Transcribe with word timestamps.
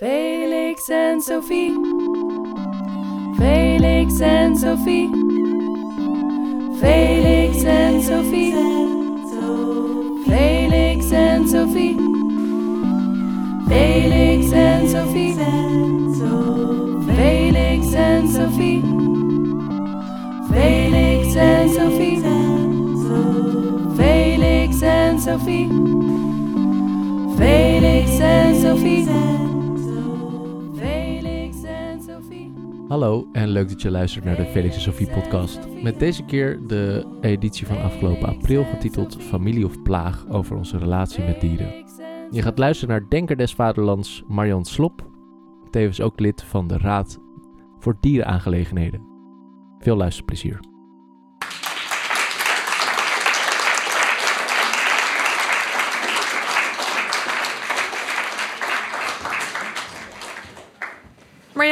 Felix 0.00 0.88
en 0.90 1.20
Sophie. 1.20 1.74
Felix 3.36 4.20
en 4.20 4.54
Sophie. 4.54 5.10
Felix 6.78 7.64
en 7.64 8.00
Sophie. 8.00 8.54
Felix 10.24 11.12
en 11.12 11.48
Sophie. 11.48 11.96
Felix 13.68 14.52
en 14.52 14.88
Sophie. 14.88 15.34
Felix 17.08 17.94
en 17.96 18.28
Sophie. 18.28 18.82
Felix 20.48 21.36
en 21.36 21.68
Sophie. 21.68 22.22
Felix 23.96 24.82
en 24.82 25.18
Sophie. 25.18 25.68
Felix 27.36 28.20
en. 28.20 29.37
Hallo 32.88 33.28
en 33.32 33.48
leuk 33.48 33.68
dat 33.68 33.82
je 33.82 33.90
luistert 33.90 34.24
naar 34.24 34.36
de 34.36 34.44
Felix 34.44 34.74
en 34.74 34.80
Sophie 34.80 35.10
podcast. 35.10 35.58
Met 35.82 35.98
deze 35.98 36.24
keer 36.24 36.66
de 36.66 37.06
editie 37.20 37.66
van 37.66 37.82
afgelopen 37.82 38.28
april 38.28 38.64
getiteld 38.64 39.22
Familie 39.22 39.64
of 39.64 39.82
Plaag 39.82 40.28
over 40.28 40.56
onze 40.56 40.78
relatie 40.78 41.24
met 41.24 41.40
dieren. 41.40 41.84
Je 42.30 42.42
gaat 42.42 42.58
luisteren 42.58 42.94
naar 42.94 43.08
Denker 43.08 43.36
des 43.36 43.54
Vaderlands 43.54 44.22
Marian 44.28 44.64
Slop, 44.64 45.06
tevens 45.70 46.00
ook 46.00 46.20
lid 46.20 46.42
van 46.42 46.66
de 46.66 46.78
Raad 46.78 47.18
voor 47.78 47.96
Dierenaangelegenheden. 48.00 49.02
Veel 49.78 49.96
luisterplezier. 49.96 50.60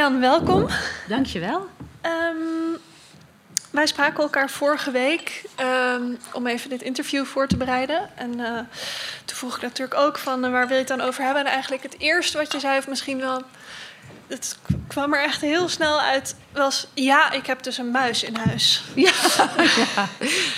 Marjan, 0.09 0.20
welkom. 0.20 0.66
Dankjewel. 1.09 1.66
Ehm 2.01 2.57
wij 3.76 3.87
spraken 3.87 4.23
elkaar 4.23 4.51
vorige 4.51 4.90
week 4.90 5.45
ehm, 5.54 6.02
om 6.32 6.46
even 6.46 6.71
dit 6.71 6.82
interview 6.82 7.24
voor 7.24 7.46
te 7.46 7.57
bereiden. 7.57 8.16
En 8.16 8.40
eh, 8.40 8.59
toen 9.24 9.37
vroeg 9.37 9.57
ik 9.57 9.62
natuurlijk 9.62 10.01
ook 10.01 10.18
van 10.18 10.45
eh, 10.45 10.51
waar 10.51 10.66
wil 10.66 10.77
je 10.77 10.84
het 10.84 10.99
dan 10.99 11.01
over 11.01 11.24
hebben? 11.24 11.45
En 11.45 11.51
eigenlijk 11.51 11.82
het 11.82 11.99
eerste 11.99 12.38
wat 12.38 12.52
je 12.52 12.60
zei, 12.60 12.79
of 12.79 12.88
misschien 12.88 13.18
wel... 13.21 13.43
Het 14.29 14.57
kwam 14.88 15.15
er 15.15 15.23
echt 15.23 15.41
heel 15.41 15.69
snel 15.69 16.01
uit, 16.01 16.35
was 16.52 16.87
ja, 16.95 17.32
ik 17.32 17.46
heb 17.46 17.63
dus 17.63 17.79
een 17.79 17.91
muis 17.91 18.23
in 18.23 18.35
huis. 18.37 18.83
Ja, 18.95 19.13
ja. 19.96 20.09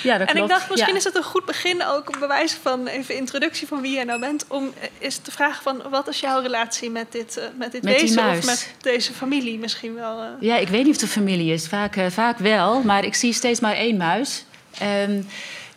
ja 0.03 0.19
dat 0.19 0.29
En 0.29 0.35
klopt. 0.35 0.51
ik 0.51 0.57
dacht, 0.57 0.71
misschien 0.71 0.93
Ja. 0.93 0.99
is 0.99 1.05
het 1.05 1.17
een 1.17 1.23
goed 1.23 1.45
begin, 1.45 1.85
ook 1.85 2.09
op 2.09 2.17
bewijs 2.21 2.57
van 2.63 2.87
even 2.87 3.15
introductie 3.17 3.67
van 3.67 3.81
wie 3.81 3.93
jij 3.93 4.05
nou 4.05 4.21
bent, 4.21 4.45
om 4.49 4.73
eh, 4.81 4.89
eens 4.99 5.17
te 5.17 5.31
vragen 5.31 5.63
van 5.63 5.83
wat 5.91 6.09
is 6.09 6.21
jouw 6.21 6.41
relatie 6.43 6.91
met 6.91 7.13
dit, 7.13 7.37
eh, 7.37 7.45
met 7.59 7.73
dit 7.73 7.83
Met 7.83 8.01
wezen 8.01 8.29
of 8.31 8.45
met 8.45 8.71
deze 8.81 9.13
familie 9.13 9.59
misschien 9.59 9.95
wel? 9.95 10.21
eh. 10.23 10.29
Ja, 10.41 10.57
ik 10.57 10.69
weet 10.69 10.85
niet 10.85 10.95
of 10.95 11.01
het 11.01 11.11
familie 11.11 11.53
is. 11.53 11.67
Vaak, 11.69 11.97
vaak 12.09 12.39
wel, 12.39 12.83
maar 12.83 13.05
ik 13.05 13.15
zie 13.15 13.33
steeds 13.33 13.61
maar 13.61 13.75
één 13.75 13.97
muis. 13.97 14.45
Ehm, 14.79 15.23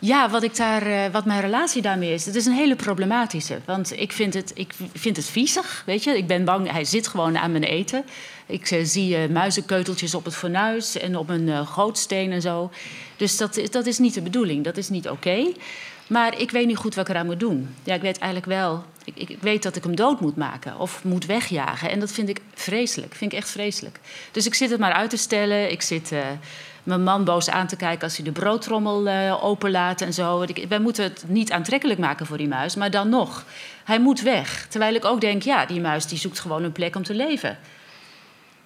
ja, 0.04 0.30
wat, 0.30 0.42
ik 0.42 0.56
daar, 0.56 0.82
eh, 0.86 1.12
wat 1.12 1.24
mijn 1.24 1.40
relatie 1.40 1.82
daarmee 1.82 2.12
is, 2.12 2.26
het 2.26 2.34
is 2.34 2.46
een 2.46 2.52
hele 2.52 2.76
problematische. 2.76 3.60
Want 3.64 4.00
ik 4.00 4.12
vind 4.12 4.34
het, 4.34 4.50
ik 4.54 4.74
vind 4.94 5.16
het 5.16 5.26
viezig, 5.26 5.82
weet 5.86 6.04
je. 6.04 6.16
Ik 6.16 6.26
ben 6.26 6.44
bang, 6.44 6.70
hij 6.70 6.84
zit 6.84 7.06
gewoon 7.06 7.38
aan 7.38 7.52
mijn 7.52 7.64
eten. 7.64 8.04
Ik 8.46 8.70
eh, 8.70 8.84
zie 8.84 9.16
eh, 9.16 9.28
muizenkeuteltjes 9.28 10.14
op 10.14 10.24
het 10.24 10.34
fornuis 10.34 10.98
en 10.98 11.16
op 11.16 11.28
een 11.28 11.66
gootsteen 11.66 12.32
en 12.32 12.40
zo. 12.40 12.70
Dus 13.16 13.36
dat, 13.36 13.60
dat 13.70 13.86
is 13.86 13.98
niet 13.98 14.14
de 14.14 14.22
bedoeling, 14.22 14.64
dat 14.64 14.76
is 14.76 14.88
niet 14.88 15.08
oké. 15.08 15.52
Maar 16.06 16.40
ik 16.40 16.50
weet 16.50 16.66
niet 16.66 16.76
goed 16.76 16.94
wat 16.94 17.08
ik 17.08 17.14
eraan 17.14 17.26
moet 17.26 17.40
doen. 17.40 17.74
Ja, 17.84 17.94
ik 17.94 18.02
weet 18.02 18.18
eigenlijk 18.18 18.52
wel. 18.52 18.84
Ik, 19.04 19.28
ik, 19.28 19.38
weet 19.40 19.62
dat 19.62 19.76
ik 19.76 19.82
hem 19.82 19.96
dood 19.96 20.20
moet 20.20 20.36
maken 20.36 20.78
of 20.78 21.04
moet 21.04 21.26
wegjagen. 21.26 21.90
En 21.90 22.00
dat 22.00 22.12
vind 22.12 22.28
ik 22.28 22.40
vreselijk. 22.54 23.14
Vind 23.14 23.32
ik 23.32 23.38
echt 23.38 23.50
vreselijk. 23.50 24.00
Dus 24.30 24.46
ik 24.46 24.54
zit 24.54 24.70
het 24.70 24.80
maar 24.80 24.92
uit 24.92 25.10
te 25.10 25.16
stellen. 25.16 25.70
Ik 25.70 25.82
zit 25.82 26.12
eh, 26.12 26.20
mijn 26.82 27.02
man 27.02 27.24
boos 27.24 27.50
aan 27.50 27.66
te 27.66 27.76
kijken 27.76 28.02
als 28.02 28.16
hij 28.16 28.24
de 28.24 28.32
broodtrommel 28.32 29.08
eh, 29.08 29.44
openlaat 29.44 30.00
en 30.00 30.12
zo. 30.12 30.42
Ik, 30.42 30.66
wij 30.68 30.78
moeten 30.78 31.04
het 31.04 31.24
niet 31.26 31.52
aantrekkelijk 31.52 31.98
maken 31.98 32.26
voor 32.26 32.36
die 32.36 32.48
muis, 32.48 32.74
maar 32.74 32.90
dan 32.90 33.08
nog. 33.08 33.44
Hij 33.84 34.00
moet 34.00 34.20
weg. 34.20 34.66
Terwijl 34.68 34.94
ik 34.94 35.04
ook 35.04 35.20
denk, 35.20 35.42
ja, 35.42 35.66
die 35.66 35.80
muis 35.80 36.06
die 36.06 36.18
zoekt 36.18 36.40
gewoon 36.40 36.62
een 36.62 36.72
plek 36.72 36.96
om 36.96 37.02
te 37.02 37.14
leven. 37.14 37.58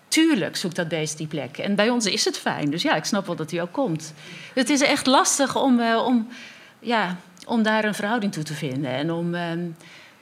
Tuurlijk 0.09 0.57
zoekt 0.57 0.77
dat 0.77 0.89
beest 0.89 1.19
die 1.19 1.27
plek. 1.27 1.59
En 1.59 1.75
bij 1.75 1.91
ons 1.91 2.07
is 2.07 2.25
het 2.25 2.39
fijn. 2.39 2.71
Dus 2.71 2.83
ja, 2.83 2.95
ik 2.95 3.05
snap 3.05 3.27
wel 3.27 3.37
dat 3.37 3.51
hij 3.51 3.63
ook 3.63 3.73
komt. 3.73 4.15
Het 4.55 4.71
is 4.71 4.81
echt 4.81 5.07
lastig 5.07 5.57
om, 5.57 5.81
eh, 5.81 6.05
om, 6.07 6.29
ja, 6.79 7.17
om 7.47 7.63
daar 7.63 7.85
een 7.85 7.95
verhouding 7.95 8.33
toe 8.33 8.43
te 8.43 8.55
vinden. 8.55 8.91
En 8.91 9.13
om, 9.13 9.35
ehm, 9.35 9.69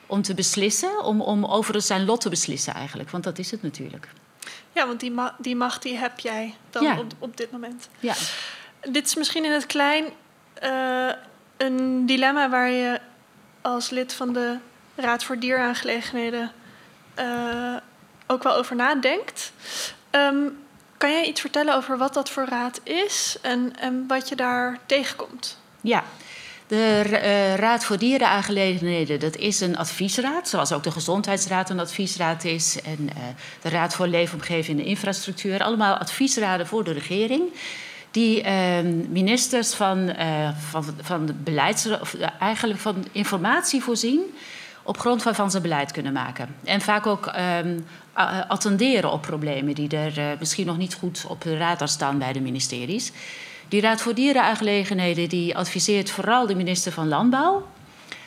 om 0.07 0.23
te 0.23 0.35
beslissen. 0.35 1.05
Om, 1.05 1.21
om 1.21 1.45
over 1.45 1.83
zijn 1.83 2.05
lot 2.05 2.21
te 2.21 2.29
beslissen 2.29 2.75
eigenlijk. 2.75 3.11
Want 3.11 3.25
dat 3.25 3.39
is 3.39 3.51
het 3.51 3.63
natuurlijk. 3.63 4.09
Ja, 4.73 4.87
want 4.87 5.01
die, 5.01 5.11
ma- 5.11 5.35
die 5.39 5.57
macht 5.57 5.83
die 5.83 5.97
heb 5.97 6.19
jij 6.19 6.55
dan 6.71 6.83
Ja. 6.83 6.99
op, 6.99 7.13
op 7.19 7.37
dit 7.37 7.51
moment. 7.51 7.89
Ja. 7.99 8.15
Dit 8.91 9.07
is 9.07 9.15
misschien 9.15 9.45
in 9.45 9.53
het 9.53 9.67
klein 9.67 10.05
eh, 10.55 11.09
een 11.57 12.07
dilemma 12.07 12.49
waar 12.49 12.71
je 12.71 13.01
als 13.63 13.91
lid 13.91 14.13
van 14.15 14.33
de 14.33 14.57
Raad 14.97 15.25
voor 15.25 15.39
Dieraangelegenheden 15.39 16.53
eh, 17.15 17.77
ook 18.27 18.43
wel 18.43 18.57
over 18.57 18.77
nadenkt. 18.77 19.53
Ehm, 20.11 20.43
kan 20.99 21.11
jij 21.11 21.25
iets 21.25 21.41
vertellen 21.41 21.75
over 21.77 21.99
wat 21.99 22.15
dat 22.15 22.31
voor 22.31 22.45
raad 22.45 22.81
is 22.83 23.37
en, 23.43 23.77
en 23.79 24.05
wat 24.09 24.29
je 24.29 24.37
daar 24.37 24.79
tegenkomt? 24.87 25.59
Ja, 25.81 26.05
de 26.67 27.03
eh, 27.03 27.55
Raad 27.55 27.85
voor 27.85 27.99
Dierenaangelegenheden, 27.99 29.21
dat 29.21 29.37
is 29.37 29.61
een 29.61 29.77
adviesraad, 29.77 30.49
zoals 30.49 30.73
ook 30.73 30.83
de 30.83 30.91
Gezondheidsraad 30.91 31.71
een 31.71 31.81
adviesraad 31.81 32.45
is. 32.45 32.83
En 32.83 33.09
eh, 33.09 33.23
de 33.63 33.69
Raad 33.69 33.95
voor 33.95 34.07
Leefomgeving 34.07 34.81
en 34.81 34.85
Infrastructuur, 34.85 35.63
allemaal 35.63 35.97
adviesraden 35.97 36.67
voor 36.67 36.85
de 36.85 36.93
regering. 36.93 37.43
Die 38.11 38.43
eh, 38.43 38.83
ministers 39.09 39.75
van, 39.75 40.09
eh, 40.09 40.49
van, 40.69 40.85
van 41.01 41.31
beleids, 41.45 41.87
of 42.01 42.17
eigenlijk 42.41 42.81
van 42.81 43.05
informatie 43.13 43.83
voorzien 43.83 44.21
op 44.83 44.99
grond 44.99 45.23
waarvan 45.23 45.51
ze 45.51 45.61
beleid 45.61 45.93
kunnen 45.93 46.13
maken. 46.13 46.55
En 46.65 46.81
vaak 46.81 47.07
ook 47.07 47.27
ehm, 47.27 47.79
attenderen 48.49 49.13
op 49.13 49.23
problemen 49.23 49.75
die 49.75 49.89
er 49.97 50.37
misschien 50.39 50.67
nog 50.67 50.77
niet 50.77 50.95
goed 50.95 51.25
op 51.29 51.43
de 51.43 51.57
radar 51.57 51.89
staan 51.89 52.19
bij 52.19 52.33
de 52.33 52.41
ministeries. 52.41 53.13
Die 53.69 53.81
Raad 53.81 54.01
voor 54.01 54.15
Dierenaangelegenheden 54.15 55.29
die 55.29 55.57
adviseert 55.57 56.11
vooral 56.11 56.47
de 56.47 56.55
minister 56.55 56.93
van 56.93 57.09
Landbouw, 57.09 57.67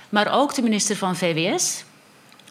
maar 0.10 0.34
ook 0.34 0.54
de 0.56 0.62
minister 0.62 0.96
van 0.96 1.16
VWS 1.16 1.86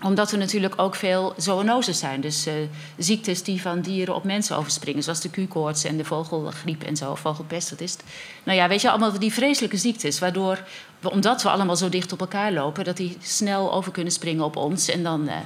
omdat 0.03 0.33
er 0.33 0.39
natuurlijk 0.39 0.75
ook 0.77 0.95
veel 0.95 1.35
zoonoses 1.37 1.99
zijn. 1.99 2.21
Dus 2.21 2.47
eh, 2.47 2.55
ziektes 2.99 3.43
die 3.43 3.61
van 3.61 3.81
dieren 3.81 4.15
op 4.15 4.25
mensen 4.25 4.57
overspringen. 4.57 5.03
Zoals 5.03 5.21
de 5.21 5.31
Q-koorts 5.31 5.85
en 5.85 5.97
de 5.97 6.05
vogelgriep 6.05 6.83
en 6.83 6.97
zo, 6.97 7.15
vogelpest, 7.15 7.71
wat 7.71 7.81
is? 7.81 7.97
Nou 8.43 8.59
ja, 8.59 8.69
weet 8.69 8.81
je, 8.81 8.91
allemaal 8.91 9.19
die 9.19 9.33
vreselijke 9.33 9.77
ziektes. 9.77 10.19
Waardoor, 10.19 10.65
we, 11.01 11.11
omdat 11.11 11.43
we 11.43 11.51
allemaal 11.51 11.77
zo 11.77 11.89
dicht 11.89 12.13
op 12.13 12.21
elkaar 12.21 12.53
lopen... 12.53 12.85
dat 12.85 12.97
die 12.97 13.17
snel 13.21 13.73
over 13.73 13.93
kunnen 13.93 14.13
springen 14.13 14.45
op 14.45 14.57
ons. 14.57 14.89
En 14.89 15.03
dan, 15.03 15.29
eh, 15.29 15.37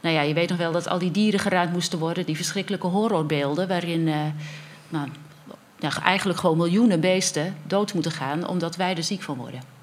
nou 0.00 0.14
ja, 0.14 0.20
je 0.20 0.34
weet 0.34 0.48
nog 0.48 0.58
wel 0.58 0.72
dat 0.72 0.88
al 0.88 0.98
die 0.98 1.10
dieren 1.10 1.40
geruimd 1.40 1.72
moesten 1.72 1.98
worden. 1.98 2.26
Die 2.26 2.36
verschrikkelijke 2.36 2.86
horrorbeelden 2.86 3.68
waarin... 3.68 4.08
eh, 4.08 4.20
nou, 4.88 5.08
ja, 5.78 6.02
eigenlijk 6.02 6.38
gewoon 6.38 6.56
miljoenen 6.56 7.00
beesten 7.00 7.56
dood 7.66 7.94
moeten 7.94 8.12
gaan... 8.12 8.48
omdat 8.48 8.76
wij 8.76 8.96
er 8.96 9.02
ziek 9.02 9.22
van 9.22 9.36
worden. 9.36 9.74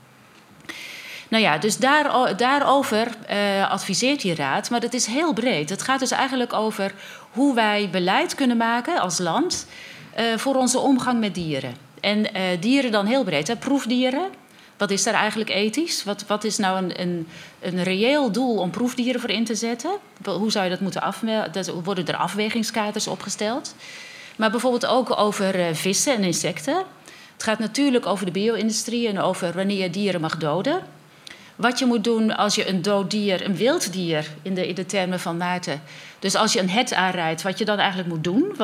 Nou 1.33 1.45
ja, 1.45 1.57
dus 1.57 1.77
daar, 1.77 2.37
daarover 2.37 3.07
eh, 3.27 3.69
adviseert 3.71 4.21
die 4.21 4.35
raad. 4.35 4.69
Maar 4.69 4.79
dat 4.79 4.93
is 4.93 5.05
heel 5.05 5.33
breed. 5.33 5.69
Het 5.69 5.81
gaat 5.81 5.99
dus 5.99 6.11
eigenlijk 6.11 6.53
over 6.53 6.93
hoe 7.31 7.55
wij 7.55 7.89
beleid 7.91 8.35
kunnen 8.35 8.57
maken 8.57 8.99
als 8.99 9.19
land 9.19 9.67
eh, 10.13 10.25
voor 10.37 10.55
onze 10.55 10.79
omgang 10.79 11.19
met 11.19 11.35
dieren. 11.35 11.75
En 11.99 12.33
eh, 12.33 12.43
dieren 12.59 12.91
dan 12.91 13.05
heel 13.05 13.23
breed. 13.23 13.47
Hè? 13.47 13.55
Proefdieren. 13.55 14.29
Wat 14.77 14.91
is 14.91 15.03
daar 15.03 15.13
eigenlijk 15.13 15.49
ethisch? 15.49 16.03
Wat, 16.03 16.23
wat 16.27 16.43
is 16.43 16.57
nou 16.57 16.77
een, 16.77 17.01
een, 17.01 17.27
een 17.59 17.83
reëel 17.83 18.31
doel 18.31 18.57
om 18.57 18.69
proefdieren 18.69 19.21
voor 19.21 19.29
in 19.29 19.45
te 19.45 19.55
zetten? 19.55 19.91
Hoe 20.23 20.51
zou 20.51 20.63
je 20.63 20.69
dat 20.69 20.79
moeten 20.79 21.01
afwegen? 21.01 21.83
Worden 21.83 22.07
er 22.07 22.15
afwegingskaders 22.15 23.07
opgesteld? 23.07 23.75
Maar 24.35 24.51
bijvoorbeeld 24.51 24.85
ook 24.85 25.19
over 25.19 25.59
eh, 25.59 25.73
vissen 25.73 26.13
en 26.15 26.23
insecten. 26.23 26.83
Het 27.33 27.43
gaat 27.43 27.59
natuurlijk 27.59 28.05
over 28.05 28.25
de 28.25 28.31
bio-industrie 28.31 29.07
en 29.07 29.19
over 29.19 29.53
wanneer 29.53 29.81
je 29.81 29.89
dieren 29.89 30.21
mag 30.21 30.37
doden. 30.37 30.81
Wat 31.55 31.79
je 31.79 31.85
moet 31.85 32.03
doen 32.03 32.35
als 32.35 32.55
je 32.55 32.67
een 32.67 32.81
dood 32.81 33.11
dier, 33.11 33.45
een 33.45 33.55
wild 33.55 33.93
dier, 33.93 34.27
in 34.41 34.53
de, 34.53 34.67
in 34.67 34.75
de 34.75 34.85
termen 34.85 35.19
van 35.19 35.37
Maarten. 35.37 35.81
Dus 36.19 36.35
als 36.35 36.53
je 36.53 36.59
een 36.59 36.69
het 36.69 36.93
aanrijdt, 36.93 37.41
wat 37.41 37.57
je 37.57 37.65
dan 37.65 37.77
eigenlijk 37.77 38.09
moet 38.09 38.23
doen. 38.23 38.55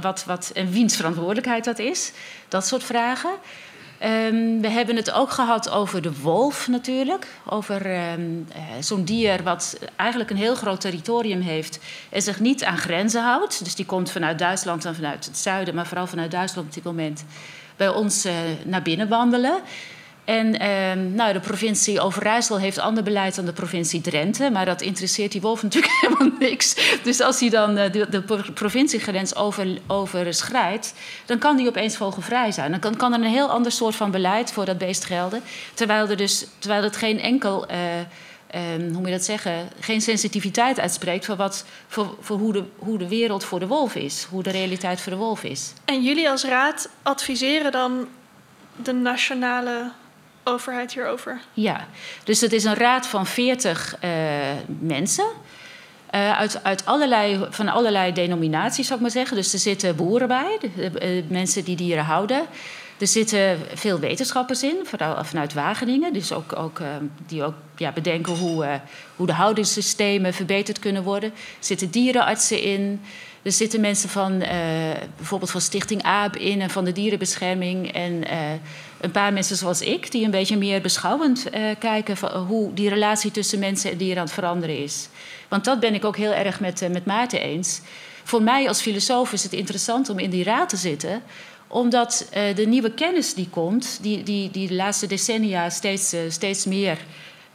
Wat, 0.00 0.24
wat, 0.24 0.50
en 0.54 0.70
wiens 0.70 0.96
verantwoordelijkheid 0.96 1.64
dat 1.64 1.78
is. 1.78 2.12
Dat 2.48 2.66
soort 2.66 2.84
vragen. 2.84 3.30
Ehm, 3.98 4.60
we 4.60 4.68
hebben 4.68 4.96
het 4.96 5.10
ook 5.12 5.30
gehad 5.30 5.70
over 5.70 6.02
de 6.02 6.20
wolf 6.20 6.68
natuurlijk. 6.68 7.26
Over 7.48 7.86
ehm, 7.86 8.20
eh, 8.52 8.62
zo'n 8.80 9.04
dier 9.04 9.42
wat 9.42 9.78
eigenlijk 9.96 10.30
een 10.30 10.36
heel 10.36 10.54
groot 10.54 10.80
territorium 10.80 11.40
heeft 11.40 11.78
en 12.10 12.22
zich 12.22 12.40
niet 12.40 12.64
aan 12.64 12.78
grenzen 12.78 13.22
houdt. 13.22 13.64
Dus 13.64 13.74
die 13.74 13.86
komt 13.86 14.10
vanuit 14.10 14.38
Duitsland 14.38 14.84
en 14.84 14.94
vanuit 14.94 15.24
het 15.24 15.38
zuiden, 15.38 15.74
maar 15.74 15.86
vooral 15.86 16.06
vanuit 16.06 16.30
Duitsland 16.30 16.68
op 16.68 16.74
dit 16.74 16.84
moment 16.84 17.24
bij 17.76 17.88
ons 17.88 18.24
eh, 18.24 18.34
naar 18.64 18.82
binnen 18.82 19.08
wandelen. 19.08 19.60
En 20.24 20.58
ehm, 20.58 21.14
nou, 21.14 21.32
de 21.32 21.40
provincie 21.40 22.00
Overijssel 22.00 22.58
heeft 22.58 22.78
ander 22.78 23.02
beleid 23.02 23.34
dan 23.34 23.44
de 23.44 23.52
provincie 23.52 24.00
Drenthe. 24.00 24.50
Maar 24.50 24.64
dat 24.64 24.80
interesseert 24.80 25.32
die 25.32 25.40
wolf 25.40 25.62
natuurlijk 25.62 25.92
helemaal 26.00 26.38
niks. 26.38 26.98
Dus 27.02 27.20
als 27.20 27.40
hij 27.40 27.50
dan 27.50 27.76
eh, 27.76 27.92
de, 27.92 28.06
de 28.10 28.22
provinciegrens 28.54 29.36
over, 29.36 29.78
overschrijdt... 29.86 30.94
dan 31.26 31.38
kan 31.38 31.56
die 31.56 31.68
opeens 31.68 31.96
vogelvrij 31.96 32.52
zijn. 32.52 32.70
Dan 32.70 32.80
kan, 32.80 32.96
kan 32.96 33.12
er 33.12 33.20
een 33.20 33.24
heel 33.26 33.50
ander 33.50 33.72
soort 33.72 33.94
van 33.94 34.10
beleid 34.10 34.52
voor 34.52 34.64
dat 34.64 34.78
beest 34.78 35.04
gelden. 35.04 35.42
Terwijl, 35.74 36.08
er 36.08 36.16
dus, 36.16 36.46
terwijl 36.58 36.82
het 36.82 36.96
geen 36.96 37.20
enkel... 37.20 37.66
Uh, 37.70 37.76
hoe 38.76 38.98
moet 38.98 39.06
je 39.06 39.12
dat 39.12 39.24
zeggen, 39.24 39.68
geen 39.80 40.00
sensitiviteit 40.00 40.80
uitspreekt 40.80 41.24
voor, 41.24 41.36
wat, 41.36 41.64
voor, 41.88 42.16
voor 42.20 42.38
hoe, 42.38 42.52
de, 42.52 42.64
hoe 42.76 42.98
de 42.98 43.08
wereld 43.08 43.44
voor 43.44 43.60
de 43.60 43.66
wolf 43.66 43.94
is, 43.94 44.26
hoe 44.30 44.42
de 44.42 44.50
realiteit 44.50 45.00
voor 45.00 45.12
de 45.12 45.18
wolf 45.18 45.44
is. 45.44 45.72
En 45.84 46.02
jullie 46.02 46.30
als 46.30 46.44
raad 46.44 46.88
adviseren 47.02 47.72
dan 47.72 48.08
de 48.76 48.92
nationale 48.92 49.90
overheid 50.44 50.92
hierover? 50.92 51.40
Ja, 51.52 51.86
dus 52.24 52.40
het 52.40 52.52
is 52.52 52.64
een 52.64 52.74
raad 52.74 53.06
van 53.06 53.26
40 53.26 53.96
uh, 54.04 54.50
eh, 54.50 54.56
mensen. 54.78 55.26
Uh, 56.14 56.38
uit, 56.38 56.64
uit 56.64 56.86
allerlei, 56.86 57.46
van 57.50 57.68
allerlei 57.68 58.12
denominaties, 58.12 58.86
zou 58.86 58.94
ik 58.98 59.02
maar 59.02 59.14
zeggen. 59.14 59.36
Dus 59.36 59.52
er 59.52 59.58
zitten 59.58 59.96
boeren 59.96 60.28
bij, 60.28 60.58
uh, 60.76 61.22
mensen 61.28 61.64
die 61.64 61.76
dieren 61.76 62.04
houden. 62.04 62.46
Er 62.98 63.06
zitten 63.06 63.58
veel 63.74 63.98
wetenschappers 63.98 64.62
in, 64.62 64.76
vooral 64.82 65.24
vanuit 65.24 65.52
Wageningen. 65.52 66.12
Dus 66.12 66.32
ook, 66.32 66.56
ook, 66.56 66.80
die 67.26 67.44
ook 67.44 67.54
ja, 67.76 67.92
bedenken 67.92 68.32
hoe, 68.32 68.80
hoe 69.16 69.26
de 69.26 69.32
houdingssystemen 69.32 70.34
verbeterd 70.34 70.78
kunnen 70.78 71.02
worden. 71.02 71.30
Er 71.30 71.36
zitten 71.58 71.90
dierenartsen 71.90 72.62
in. 72.62 73.00
Er 73.44 73.52
zitten 73.52 73.80
mensen 73.80 74.08
van 74.08 74.38
bijvoorbeeld 75.16 75.50
van 75.50 75.60
Stichting 75.60 76.02
AAP 76.02 76.36
in 76.36 76.60
en 76.60 76.70
van 76.70 76.84
de 76.84 76.92
dierenbescherming. 76.92 77.92
En 77.92 78.24
een 79.00 79.10
paar 79.10 79.32
mensen 79.32 79.56
zoals 79.56 79.80
ik, 79.80 80.10
die 80.10 80.24
een 80.24 80.30
beetje 80.30 80.56
meer 80.56 80.80
beschouwend 80.80 81.46
uh, 81.54 81.60
kijken 81.78 82.28
hoe 82.28 82.74
die 82.74 82.88
relatie 82.88 83.30
tussen 83.30 83.58
mensen 83.58 83.90
en 83.90 83.96
dieren 83.96 84.18
aan 84.18 84.24
het 84.24 84.34
veranderen 84.34 84.78
is. 84.78 85.08
Want 85.48 85.64
dat 85.64 85.80
ben 85.80 85.94
ik 85.94 86.04
ook 86.04 86.16
heel 86.16 86.32
erg 86.32 86.60
met, 86.60 86.88
met 86.90 87.06
Maarten 87.06 87.40
eens. 87.40 87.80
Voor 88.22 88.42
mij 88.42 88.68
als 88.68 88.80
filosoof 88.80 89.32
is 89.32 89.42
het 89.42 89.52
interessant 89.52 90.08
om 90.08 90.18
in 90.18 90.30
die 90.30 90.44
raad 90.44 90.68
te 90.68 90.76
zitten, 90.76 91.22
omdat 91.66 92.28
de 92.54 92.66
nieuwe 92.66 92.94
kennis 92.94 93.34
die 93.34 93.48
komt, 93.50 93.98
die, 94.02 94.22
die, 94.22 94.50
die 94.50 94.68
de 94.68 94.74
laatste 94.74 95.06
decennia 95.06 95.70
steeds, 95.70 96.14
steeds 96.28 96.64
meer 96.64 96.98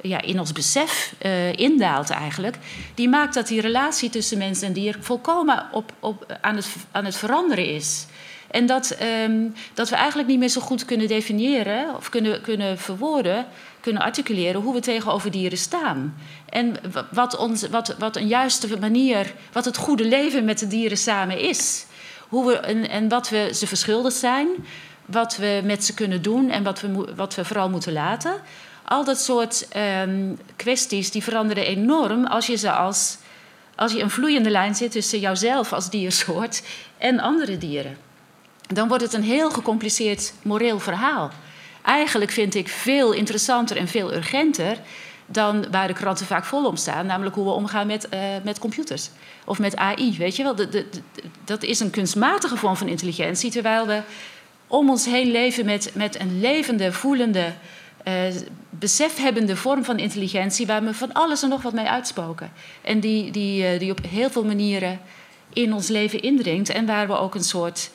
ja, 0.01 0.21
in 0.21 0.39
ons 0.39 0.51
besef 0.51 1.13
indaalt 1.55 2.09
eigenlijk, 2.09 2.55
die 2.95 3.09
maakt 3.09 3.33
dat 3.33 3.47
die 3.47 3.61
relatie 3.61 4.09
tussen 4.09 4.37
mens 4.37 4.61
en 4.61 4.73
dier 4.73 4.97
volkomen 4.99 5.65
op, 5.71 5.91
op, 5.99 6.37
aan, 6.41 6.55
het, 6.55 6.75
aan 6.91 7.05
het 7.05 7.15
veranderen 7.15 7.65
is. 7.65 8.05
En 8.51 8.65
dat, 8.65 8.97
um, 9.25 9.53
dat 9.73 9.89
we 9.89 9.95
eigenlijk 9.95 10.27
niet 10.27 10.39
meer 10.39 10.49
zo 10.49 10.61
goed 10.61 10.85
kunnen 10.85 11.07
definiëren 11.07 11.95
of 11.95 12.09
kunnen, 12.09 12.41
kunnen 12.41 12.77
verwoorden, 12.77 13.45
kunnen 13.79 14.01
articuleren 14.01 14.61
hoe 14.61 14.73
we 14.73 14.79
tegenover 14.79 15.31
dieren 15.31 15.57
staan. 15.57 16.15
En 16.49 16.75
wat, 17.11 17.37
ons, 17.37 17.67
wat, 17.67 17.95
wat 17.99 18.15
een 18.15 18.27
juiste 18.27 18.79
manier, 18.79 19.33
wat 19.51 19.65
het 19.65 19.77
goede 19.77 20.05
leven 20.05 20.45
met 20.45 20.59
de 20.59 20.67
dieren 20.67 20.97
samen 20.97 21.39
is. 21.39 21.85
Hoe 22.27 22.45
we, 22.45 22.57
en, 22.57 22.89
en 22.89 23.09
wat 23.09 23.29
we 23.29 23.49
ze 23.53 23.67
verschuldigd 23.67 24.15
zijn, 24.15 24.47
wat 25.05 25.37
we 25.37 25.61
met 25.63 25.85
ze 25.85 25.93
kunnen 25.93 26.21
doen 26.21 26.49
en 26.49 26.63
wat 26.63 26.81
we, 26.81 27.13
wat 27.15 27.35
we 27.35 27.45
vooral 27.45 27.69
moeten 27.69 27.93
laten. 27.93 28.33
Al 28.85 29.03
dat 29.03 29.19
soort 29.21 29.67
um, 30.03 30.39
kwesties 30.55 31.11
die 31.11 31.23
veranderen 31.23 31.65
enorm 31.65 32.25
als 32.25 32.47
je 32.47 32.55
ze 32.55 32.71
als, 32.71 33.17
als 33.75 33.91
je 33.91 34.01
een 34.01 34.09
vloeiende 34.09 34.49
lijn 34.49 34.75
zit 34.75 34.91
tussen 34.91 35.19
jouzelf 35.19 35.73
als 35.73 35.89
diersoort 35.89 36.61
en 36.97 37.19
andere 37.19 37.57
dieren 37.57 37.97
dan 38.73 38.87
wordt 38.87 39.03
het 39.03 39.13
een 39.13 39.23
heel 39.23 39.49
gecompliceerd 39.49 40.33
moreel 40.41 40.79
verhaal. 40.79 41.31
Eigenlijk 41.81 42.31
vind 42.31 42.55
ik 42.55 42.67
veel 42.67 43.11
interessanter 43.11 43.77
en 43.77 43.87
veel 43.87 44.13
urgenter 44.13 44.77
dan 45.25 45.65
waar 45.71 45.87
de 45.87 45.93
kranten 45.93 46.25
vaak 46.25 46.45
vol 46.45 46.65
om 46.65 46.75
staan, 46.75 47.05
namelijk 47.05 47.35
hoe 47.35 47.45
we 47.45 47.51
omgaan 47.51 47.87
met, 47.87 48.07
uh, 48.13 48.19
met 48.43 48.59
computers 48.59 49.09
of 49.45 49.59
met 49.59 49.75
AI. 49.75 50.17
Weet 50.17 50.35
je 50.35 50.43
wel, 50.43 50.55
dat 51.45 51.63
is 51.63 51.79
een 51.79 51.89
kunstmatige 51.89 52.57
vorm 52.57 52.75
van 52.75 52.87
intelligentie, 52.87 53.51
terwijl 53.51 53.87
we 53.87 54.01
om 54.67 54.89
ons 54.89 55.05
heen 55.05 55.31
leven 55.31 55.65
met, 55.65 55.91
met 55.93 56.19
een 56.19 56.39
levende, 56.39 56.91
voelende, 56.91 57.53
besefhebbende 58.69 59.55
vorm 59.55 59.83
van 59.83 59.99
intelligentie, 59.99 60.67
waar 60.67 60.83
we 60.83 60.93
van 60.93 61.13
alles 61.13 61.43
en 61.43 61.49
nog 61.49 61.61
wat 61.61 61.73
mee 61.73 61.87
uitspoken. 61.87 62.51
En 62.81 62.99
die, 62.99 63.31
die, 63.31 63.73
uh, 63.73 63.79
die 63.79 63.91
op 63.91 63.99
heel 64.07 64.29
veel 64.29 64.45
manieren 64.45 64.99
in 65.53 65.73
ons 65.73 65.87
leven 65.87 66.21
indringt 66.21 66.69
en 66.69 66.85
waar 66.85 67.07
we 67.07 67.17
ook 67.17 67.35
een 67.35 67.43
soort 67.43 67.89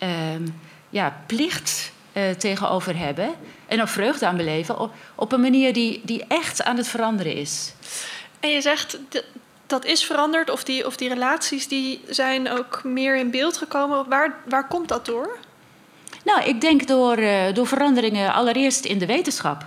Ehm, 0.00 0.46
ja, 0.90 1.22
plicht 1.26 1.92
uh, 2.12 2.30
tegenover 2.30 2.98
hebben 2.98 3.34
en 3.66 3.80
ook 3.80 3.88
vreugde 3.88 4.26
aan 4.26 4.36
beleven 4.36 4.78
op, 4.78 4.92
op 5.14 5.32
een 5.32 5.40
manier 5.40 5.72
die, 5.72 6.00
die 6.04 6.24
echt 6.28 6.62
aan 6.62 6.76
het 6.76 6.88
veranderen 6.88 7.34
is. 7.34 7.72
En 8.40 8.50
je 8.50 8.60
zegt 8.60 8.98
dat 9.66 9.84
is 9.84 10.04
veranderd, 10.04 10.50
of 10.50 10.64
die, 10.64 10.86
of 10.86 10.96
die 10.96 11.08
relaties 11.08 11.68
die 11.68 12.00
zijn 12.08 12.50
ook 12.50 12.84
meer 12.84 13.16
in 13.16 13.30
beeld 13.30 13.56
gekomen. 13.56 14.08
Waar, 14.08 14.36
waar 14.48 14.66
komt 14.66 14.88
dat 14.88 15.06
door? 15.06 15.38
Nou, 16.24 16.42
ik 16.44 16.60
denk 16.60 16.86
door, 16.86 17.18
uh, 17.18 17.54
door 17.54 17.66
veranderingen 17.66 18.32
allereerst 18.32 18.84
in 18.84 18.98
de 18.98 19.06
wetenschap. 19.06 19.66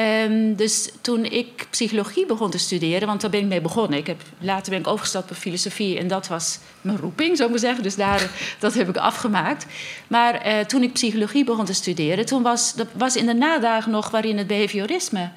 Um, 0.00 0.54
dus 0.54 0.90
toen 1.00 1.24
ik 1.24 1.66
psychologie 1.70 2.26
begon 2.26 2.50
te 2.50 2.58
studeren, 2.58 3.08
want 3.08 3.20
daar 3.20 3.30
ben 3.30 3.40
ik 3.40 3.46
mee 3.46 3.60
begonnen. 3.60 3.98
Ik 3.98 4.06
heb, 4.06 4.22
later 4.38 4.70
ben 4.70 4.80
ik 4.80 4.86
overgestapt 4.86 5.30
op 5.30 5.36
filosofie 5.36 5.98
en 5.98 6.08
dat 6.08 6.28
was 6.28 6.58
mijn 6.80 6.98
roeping, 6.98 7.36
zou 7.36 7.42
ik 7.42 7.50
maar 7.50 7.64
zeggen. 7.64 7.82
Dus 7.82 7.96
daar, 7.96 8.30
dat 8.58 8.74
heb 8.74 8.88
ik 8.88 8.96
afgemaakt. 8.96 9.66
Maar 10.06 10.46
uh, 10.46 10.60
toen 10.60 10.82
ik 10.82 10.92
psychologie 10.92 11.44
begon 11.44 11.64
te 11.64 11.74
studeren, 11.74 12.26
toen 12.26 12.42
was, 12.42 12.74
dat 12.74 12.86
was 12.92 13.16
in 13.16 13.26
de 13.26 13.34
nadagen 13.34 13.90
nog 13.90 14.10
waarin 14.10 14.38
het 14.38 14.46
behaviorisme 14.46 15.30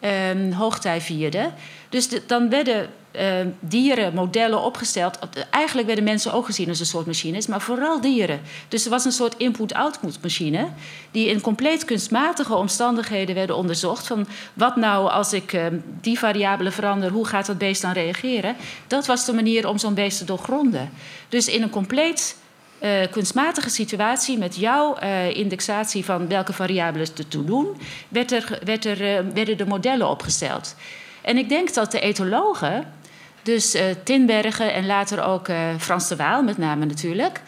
um, 0.00 0.52
hoogtij 0.52 1.00
vierde. 1.00 1.50
Dus 1.88 2.08
dan 2.26 2.48
werden 2.48 2.88
uh, 3.16 3.22
dieren, 3.60 4.14
modellen 4.14 4.62
opgesteld. 4.62 5.18
Eigenlijk 5.50 5.86
werden 5.86 6.04
mensen 6.04 6.32
ook 6.32 6.46
gezien 6.46 6.68
als 6.68 6.80
een 6.80 6.86
soort 6.86 7.06
machines, 7.06 7.46
maar 7.46 7.60
vooral 7.60 8.00
dieren. 8.00 8.40
Dus 8.68 8.84
er 8.84 8.90
was 8.90 9.04
een 9.04 9.12
soort 9.12 9.36
input-output 9.36 10.22
machine, 10.22 10.68
die 11.10 11.28
in 11.28 11.40
compleet 11.40 11.84
kunstmatige 11.84 12.54
omstandigheden 12.54 13.34
werden 13.34 13.56
onderzocht. 13.56 14.06
Van 14.06 14.26
wat 14.52 14.76
nou 14.76 15.10
als 15.10 15.32
ik 15.32 15.52
uh, 15.52 15.66
die 16.00 16.18
variabelen 16.18 16.72
verander, 16.72 17.10
hoe 17.10 17.26
gaat 17.26 17.46
dat 17.46 17.58
beest 17.58 17.82
dan 17.82 17.92
reageren? 17.92 18.56
Dat 18.86 19.06
was 19.06 19.24
de 19.24 19.32
manier 19.32 19.68
om 19.68 19.78
zo'n 19.78 19.94
beest 19.94 20.18
te 20.18 20.24
doorgronden. 20.24 20.90
Dus 21.28 21.48
in 21.48 21.62
een 21.62 21.70
compleet 21.70 22.36
uh, 22.80 22.90
kunstmatige 23.10 23.70
situatie 23.70 24.38
met 24.38 24.56
jouw 24.56 24.96
uh, 25.02 25.36
indexatie 25.36 26.04
van 26.04 26.28
welke 26.28 26.52
variabelen 26.52 27.14
te 27.14 27.44
doen, 27.44 27.76
werd 28.08 28.32
er, 28.32 28.58
werd 28.64 28.84
er, 28.84 29.00
uh, 29.00 29.32
werden 29.34 29.56
de 29.56 29.66
modellen 29.66 30.08
opgesteld. 30.08 30.74
En 31.20 31.36
ik 31.36 31.48
denk 31.48 31.74
dat 31.74 31.90
de 31.90 32.00
etologen 32.00 32.84
dus 33.42 33.76
Tinbergen 34.02 34.74
en 34.74 34.86
later 34.86 35.24
ook 35.24 35.48
Frans 35.78 36.08
de 36.08 36.16
Waal, 36.16 36.42
met 36.42 36.58
name 36.58 36.84
natuurlijk, 36.84 37.40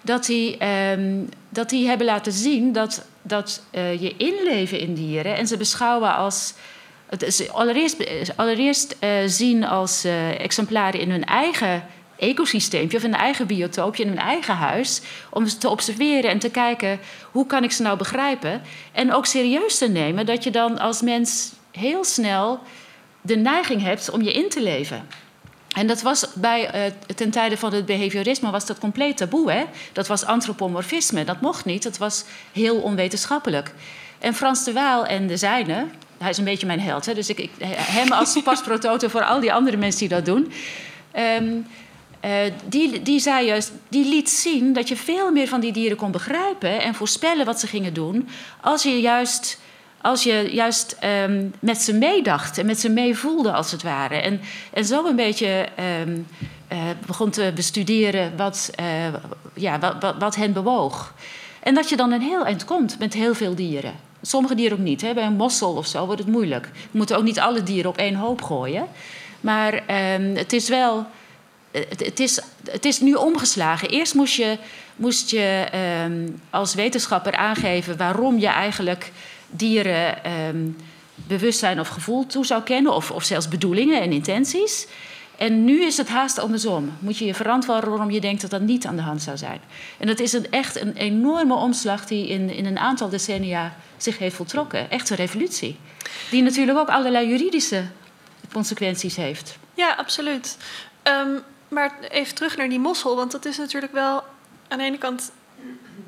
dat 0.00 0.26
die, 0.26 0.66
um, 0.66 1.28
dat 1.48 1.70
die 1.70 1.86
hebben 1.86 2.06
laten 2.06 2.32
zien 2.32 2.72
dat, 2.72 3.06
dat 3.22 3.62
je 3.72 4.14
inleven 4.16 4.78
in 4.78 4.94
dieren 4.94 5.36
en 5.36 5.46
ze 5.46 5.56
beschouwen 5.56 6.14
als. 6.14 6.54
Het 7.06 7.22
is 7.22 7.50
allereerst, 7.50 8.04
allereerst 8.36 8.96
zien 9.26 9.64
als 9.64 10.04
exemplaren 10.38 11.00
in 11.00 11.10
hun 11.10 11.24
eigen 11.24 11.84
ecosysteempje 12.24 12.96
of 12.96 13.02
hun 13.02 13.14
eigen 13.14 13.46
biotoopje, 13.46 14.02
in 14.02 14.08
hun 14.08 14.18
eigen 14.18 14.54
huis, 14.54 15.00
om 15.30 15.46
ze 15.46 15.58
te 15.58 15.68
observeren 15.68 16.30
en 16.30 16.38
te 16.38 16.50
kijken 16.50 16.98
hoe 17.30 17.46
kan 17.46 17.64
ik 17.64 17.72
ze 17.72 17.82
nou 17.82 17.98
begrijpen. 17.98 18.62
En 18.92 19.12
ook 19.12 19.26
serieus 19.26 19.78
te 19.78 19.88
nemen 19.88 20.26
dat 20.26 20.44
je 20.44 20.50
dan 20.50 20.78
als 20.78 21.02
mens 21.02 21.52
heel 21.70 22.04
snel 22.04 22.60
de 23.20 23.36
neiging 23.36 23.82
hebt 23.82 24.10
om 24.10 24.22
je 24.22 24.32
in 24.32 24.48
te 24.48 24.62
leven. 24.62 25.06
En 25.74 25.86
dat 25.86 26.02
was 26.02 26.26
bij, 26.34 26.86
uh, 26.86 27.14
ten 27.14 27.30
tijde 27.30 27.56
van 27.56 27.72
het 27.74 27.86
behaviorisme 27.86 28.50
was 28.50 28.66
dat 28.66 28.78
compleet 28.78 29.16
taboe. 29.16 29.52
Hè? 29.52 29.64
Dat 29.92 30.06
was 30.06 30.24
antropomorfisme, 30.24 31.24
dat 31.24 31.40
mocht 31.40 31.64
niet. 31.64 31.82
Dat 31.82 31.98
was 31.98 32.24
heel 32.52 32.76
onwetenschappelijk. 32.76 33.72
En 34.18 34.34
Frans 34.34 34.64
de 34.64 34.72
Waal 34.72 35.06
en 35.06 35.26
de 35.26 35.36
zijne, 35.36 35.86
hij 36.18 36.30
is 36.30 36.38
een 36.38 36.44
beetje 36.44 36.66
mijn 36.66 36.80
held, 36.80 37.06
hè? 37.06 37.14
dus 37.14 37.28
ik, 37.28 37.38
ik 37.38 37.50
hem 37.58 38.12
als 38.12 38.42
pasprototo 38.44 39.08
voor 39.08 39.24
al 39.24 39.40
die 39.40 39.52
andere 39.52 39.76
mensen 39.76 40.00
die 40.00 40.08
dat 40.08 40.24
doen. 40.24 40.52
Um, 41.40 41.66
uh, 42.24 42.30
die, 42.68 43.02
die, 43.02 43.20
zei 43.20 43.46
juist, 43.46 43.72
die 43.88 44.08
liet 44.08 44.30
zien 44.30 44.72
dat 44.72 44.88
je 44.88 44.96
veel 44.96 45.32
meer 45.32 45.48
van 45.48 45.60
die 45.60 45.72
dieren 45.72 45.96
kon 45.96 46.10
begrijpen 46.10 46.82
en 46.82 46.94
voorspellen 46.94 47.46
wat 47.46 47.60
ze 47.60 47.66
gingen 47.66 47.94
doen, 47.94 48.28
als 48.60 48.82
je 48.82 49.00
juist 49.00 49.58
als 50.04 50.22
je 50.22 50.48
juist 50.52 50.96
um, 51.24 51.52
met 51.60 51.82
ze 51.82 51.92
meedacht 51.92 52.58
en 52.58 52.66
met 52.66 52.80
ze 52.80 52.88
meevoelde, 52.88 53.52
als 53.52 53.70
het 53.70 53.82
ware. 53.82 54.14
En, 54.14 54.40
en 54.72 54.84
zo 54.84 55.06
een 55.06 55.16
beetje 55.16 55.68
um, 56.00 56.26
uh, 56.72 56.78
begon 57.06 57.30
te 57.30 57.52
bestuderen 57.54 58.36
wat, 58.36 58.70
uh, 58.80 58.86
ja, 59.54 59.78
wat, 59.78 60.14
wat, 60.18 60.34
hen 60.34 60.52
bewoog. 60.52 61.14
En 61.60 61.74
dat 61.74 61.88
je 61.88 61.96
dan 61.96 62.12
een 62.12 62.20
heel 62.20 62.44
eind 62.44 62.64
komt 62.64 62.98
met 62.98 63.14
heel 63.14 63.34
veel 63.34 63.54
dieren. 63.54 63.92
Sommige 64.22 64.54
dieren 64.54 64.78
ook 64.78 64.84
niet. 64.84 65.00
Hè. 65.00 65.14
Bij 65.14 65.24
een 65.24 65.36
mossel 65.36 65.72
of 65.72 65.86
zo 65.86 66.06
wordt 66.06 66.20
het 66.20 66.30
moeilijk. 66.30 66.68
We 66.72 66.98
moeten 66.98 67.16
ook 67.16 67.24
niet 67.24 67.40
alle 67.40 67.62
dieren 67.62 67.90
op 67.90 67.96
één 67.96 68.14
hoop 68.14 68.42
gooien. 68.42 68.86
Maar 69.40 69.74
um, 69.74 70.36
het 70.36 70.52
is 70.52 70.68
wel. 70.68 71.06
Het, 71.88 72.20
is, 72.20 72.40
het 72.70 72.84
is 72.84 73.00
nu 73.00 73.14
omgeslagen. 73.14 73.88
Eerst 73.88 74.14
moest 74.14 74.34
je, 74.34 74.58
moest 74.96 75.30
je 75.30 75.68
als 76.50 76.74
wetenschapper 76.74 77.34
aangeven 77.34 77.96
waarom 77.96 78.38
je 78.38 78.46
eigenlijk 78.46 79.12
dieren 79.50 80.24
ehm, 80.24 80.68
bewustzijn 81.14 81.80
of 81.80 81.88
gevoel 81.88 82.26
toe 82.26 82.46
zou 82.46 82.62
kennen, 82.62 82.94
of, 82.94 83.10
of 83.10 83.24
zelfs 83.24 83.48
bedoelingen 83.48 84.00
en 84.00 84.12
intenties. 84.12 84.86
En 85.36 85.64
nu 85.64 85.84
is 85.84 85.96
het 85.96 86.08
haast 86.08 86.38
andersom. 86.38 86.92
Moet 86.98 87.18
je 87.18 87.24
je 87.24 87.34
verantwoorden 87.34 87.90
waarom 87.90 88.10
je 88.10 88.20
denkt 88.20 88.40
dat 88.40 88.50
dat 88.50 88.60
niet 88.60 88.86
aan 88.86 88.96
de 88.96 89.02
hand 89.02 89.22
zou 89.22 89.36
zijn. 89.36 89.60
En 89.98 90.06
dat 90.06 90.20
is 90.20 90.32
een, 90.32 90.50
echt 90.50 90.80
een 90.80 90.96
enorme 90.96 91.54
omslag 91.54 92.06
die 92.06 92.28
in, 92.28 92.50
in 92.50 92.66
een 92.66 92.78
aantal 92.78 93.08
decennia 93.08 93.76
zich 93.96 94.18
heeft 94.18 94.36
voltrokken. 94.36 94.90
Echt 94.90 95.10
een 95.10 95.16
revolutie. 95.16 95.76
Die 96.30 96.42
natuurlijk 96.42 96.78
ook 96.78 96.88
allerlei 96.88 97.28
juridische 97.28 97.84
consequenties 98.52 99.16
heeft. 99.16 99.58
Ja, 99.74 99.94
absoluut. 99.94 100.56
Ehm, 101.02 101.38
maar 101.74 101.98
even 102.00 102.34
terug 102.34 102.56
naar 102.56 102.68
die 102.68 102.78
mossel, 102.78 103.16
want 103.16 103.32
dat 103.32 103.44
is 103.44 103.58
natuurlijk 103.58 103.92
wel 103.92 104.24
aan 104.68 104.78
de 104.78 104.84
ene 104.84 104.98
kant 104.98 105.32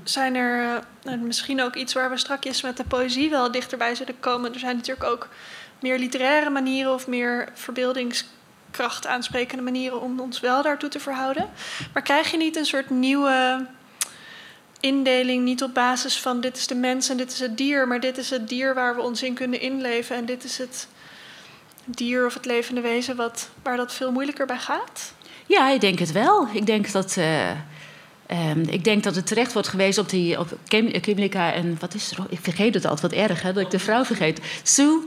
zijn 0.05 0.35
er 0.35 0.63
uh, 0.63 0.77
nou, 1.03 1.19
misschien 1.19 1.63
ook 1.63 1.75
iets 1.75 1.93
waar 1.93 2.11
we 2.11 2.17
straks 2.17 2.63
met 2.63 2.77
de 2.77 2.85
poëzie 2.85 3.31
wel 3.31 3.51
dichterbij 3.51 3.95
zullen 3.95 4.21
komen. 4.21 4.53
Er 4.53 4.59
zijn 4.59 4.77
natuurlijk 4.77 5.11
ook 5.11 5.29
meer 5.81 5.99
literaire 5.99 6.51
manieren 6.51 6.93
of 6.93 7.07
meer 7.07 7.49
verbeeldingskracht 7.55 9.07
aansprekende 9.07 9.63
manieren 9.63 10.01
om 10.01 10.21
ons 10.21 10.41
wel 10.41 10.63
daartoe 10.63 10.89
te 10.89 11.01
verhouden. 11.01 11.49
Maar 11.93 12.03
krijg 12.03 12.31
je 12.31 12.37
niet 12.37 12.57
een 12.57 12.67
soort 12.67 12.91
nieuwe 12.91 13.67
indeling, 14.81 15.45
niet 15.45 15.63
op 15.63 15.75
basis 15.75 16.21
van 16.21 16.41
dit 16.41 16.57
is 16.57 16.67
de 16.67 16.75
mens 16.75 17.09
en 17.09 17.17
dit 17.17 17.33
is 17.33 17.41
het 17.41 17.57
dier, 17.57 17.89
maar 17.89 18.01
dit 18.01 18.19
is 18.19 18.31
het 18.31 18.49
dier 18.49 18.75
waar 18.75 18.95
we 18.95 19.03
ons 19.03 19.23
in 19.23 19.35
kunnen 19.35 19.61
inleven 19.61 20.17
en 20.17 20.27
dit 20.27 20.45
is 20.45 20.59
het 20.59 20.89
dier 21.85 22.27
of 22.27 22.35
het 22.35 22.45
levende 22.45 22.81
wezen 22.81 23.17
wat, 23.17 23.49
waar 23.63 23.77
dat 23.77 23.93
veel 23.93 24.13
moeilijker 24.13 24.47
bij 24.47 24.59
gaat? 24.59 25.15
Ja, 25.47 25.71
ik 25.71 25.81
denk 25.81 25.99
het 25.99 26.13
wel. 26.13 26.47
Ik 26.53 26.67
denk 26.67 26.93
dat. 26.93 27.17
Uh 27.19 27.51
Um, 28.31 28.63
ik 28.69 28.85
denk 28.85 29.03
dat 29.03 29.15
het 29.15 29.27
terecht 29.27 29.53
wordt 29.53 29.69
gewezen 29.69 30.03
op, 30.03 30.09
die, 30.09 30.39
op 30.39 30.59
en 31.33 31.77
wat 31.81 31.95
is 31.95 32.11
er? 32.11 32.19
Ik 32.29 32.39
vergeet 32.43 32.75
het 32.75 32.85
altijd, 32.85 33.13
wat 33.13 33.31
erg 33.31 33.43
hè, 33.43 33.53
dat 33.53 33.63
ik 33.63 33.71
de 33.71 33.79
vrouw 33.79 34.05
vergeet. 34.05 34.41
Sue, 34.63 35.05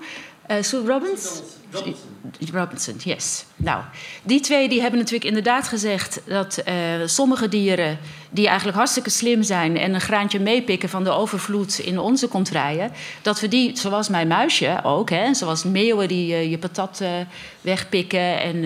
uh, 0.51 0.57
Sue 0.61 0.85
Robbins? 0.85 1.41
Robinson. 1.71 2.09
Robinson, 2.53 2.95
yes. 3.03 3.45
Nou, 3.55 3.83
die 4.23 4.39
twee 4.39 4.69
die 4.69 4.81
hebben 4.81 4.99
natuurlijk 4.99 5.25
inderdaad 5.25 5.67
gezegd 5.67 6.21
dat 6.25 6.61
uh, 6.67 6.73
sommige 7.05 7.49
dieren 7.49 7.99
die 8.29 8.47
eigenlijk 8.47 8.77
hartstikke 8.77 9.09
slim 9.09 9.43
zijn 9.43 9.77
en 9.77 9.93
een 9.93 10.01
graantje 10.01 10.39
meepikken 10.39 10.89
van 10.89 11.03
de 11.03 11.09
overvloed 11.09 11.79
in 11.79 11.99
onze 11.99 12.27
contraien, 12.27 12.91
dat 13.21 13.39
we 13.39 13.47
die, 13.47 13.77
zoals 13.77 14.09
mijn 14.09 14.27
muisje 14.27 14.79
ook, 14.83 15.09
hè, 15.09 15.33
zoals 15.33 15.63
meeuwen 15.63 16.07
die 16.07 16.49
je 16.49 16.57
patat 16.57 17.03
wegpikken 17.61 18.41
en 18.41 18.65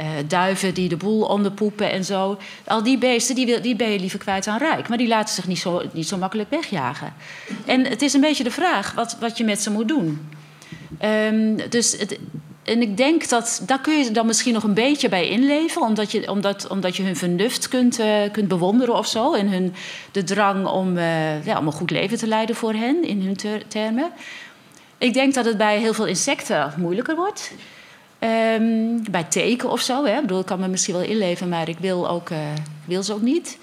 uh, 0.00 0.06
duiven 0.26 0.74
die 0.74 0.88
de 0.88 0.96
boel 0.96 1.22
onderpoepen 1.22 1.90
en 1.90 2.04
zo. 2.04 2.38
Al 2.66 2.82
die 2.82 2.98
beesten 2.98 3.34
die, 3.34 3.60
die 3.60 3.76
ben 3.76 3.90
je 3.90 3.98
liever 3.98 4.18
kwijt 4.18 4.46
aan 4.46 4.58
rijk. 4.58 4.88
Maar 4.88 4.98
die 4.98 5.08
laten 5.08 5.34
zich 5.34 5.46
niet 5.46 5.58
zo, 5.58 5.82
niet 5.92 6.08
zo 6.08 6.16
makkelijk 6.16 6.50
wegjagen. 6.50 7.14
En 7.66 7.84
het 7.84 8.02
is 8.02 8.12
een 8.12 8.20
beetje 8.20 8.44
de 8.44 8.50
vraag 8.50 8.94
wat, 8.94 9.16
wat 9.20 9.38
je 9.38 9.44
met 9.44 9.62
ze 9.62 9.70
moet 9.70 9.88
doen. 9.88 10.28
Um, 11.02 11.70
dus 11.70 11.92
het, 11.98 12.18
en 12.64 12.82
ik 12.82 12.96
denk 12.96 13.28
dat 13.28 13.62
daar 13.66 13.80
kun 13.80 13.98
je 13.98 14.10
dan 14.10 14.26
misschien 14.26 14.52
nog 14.52 14.62
een 14.62 14.74
beetje 14.74 15.08
bij 15.08 15.28
inleven, 15.28 15.82
omdat 15.82 16.12
je, 16.12 16.30
omdat, 16.30 16.66
omdat 16.68 16.96
je 16.96 17.02
hun 17.02 17.16
vernuft 17.16 17.68
kunt, 17.68 18.00
uh, 18.00 18.06
kunt 18.32 18.48
bewonderen 18.48 18.94
of 18.94 19.06
zo. 19.06 19.32
En 19.32 19.48
hun, 19.48 19.74
de 20.12 20.24
drang 20.24 20.66
om, 20.66 20.96
uh, 20.96 21.44
ja, 21.44 21.58
om 21.58 21.66
een 21.66 21.72
goed 21.72 21.90
leven 21.90 22.18
te 22.18 22.26
leiden 22.26 22.56
voor 22.56 22.72
hen 22.72 23.04
in 23.04 23.22
hun 23.22 23.36
ter 23.36 23.68
termen. 23.68 24.10
Ik 24.98 25.14
denk 25.14 25.34
dat 25.34 25.44
het 25.44 25.56
bij 25.56 25.78
heel 25.78 25.94
veel 25.94 26.06
insecten 26.06 26.72
moeilijker 26.76 27.16
wordt. 27.16 27.52
Um, 28.24 29.10
bij 29.10 29.24
teken 29.24 29.70
of 29.70 29.80
zo. 29.80 30.04
Hè. 30.04 30.14
Ik, 30.14 30.20
bedoel, 30.20 30.40
ik 30.40 30.46
kan 30.46 30.60
me 30.60 30.68
misschien 30.68 30.94
wel 30.94 31.02
inleven, 31.02 31.48
maar 31.48 31.68
ik 31.68 31.78
wil, 31.78 32.08
ook, 32.08 32.30
uh, 32.30 32.38
wil 32.84 33.02
ze 33.02 33.12
ook 33.12 33.22
niet. 33.22 33.58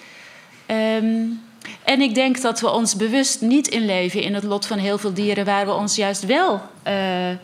Um, 0.67 1.41
en 1.83 2.01
ik 2.01 2.15
denk 2.15 2.41
dat 2.41 2.59
we 2.59 2.69
ons 2.69 2.95
bewust 2.95 3.41
niet 3.41 3.67
inleven 3.67 4.21
in 4.21 4.33
het 4.33 4.43
lot 4.43 4.65
van 4.65 4.77
heel 4.77 4.97
veel 4.97 5.13
dieren 5.13 5.45
waar 5.45 5.65
we 5.65 5.73
ons 5.73 5.95
juist 5.95 6.25
wel 6.25 6.61
uh, 6.87 7.29
uh, 7.29 7.37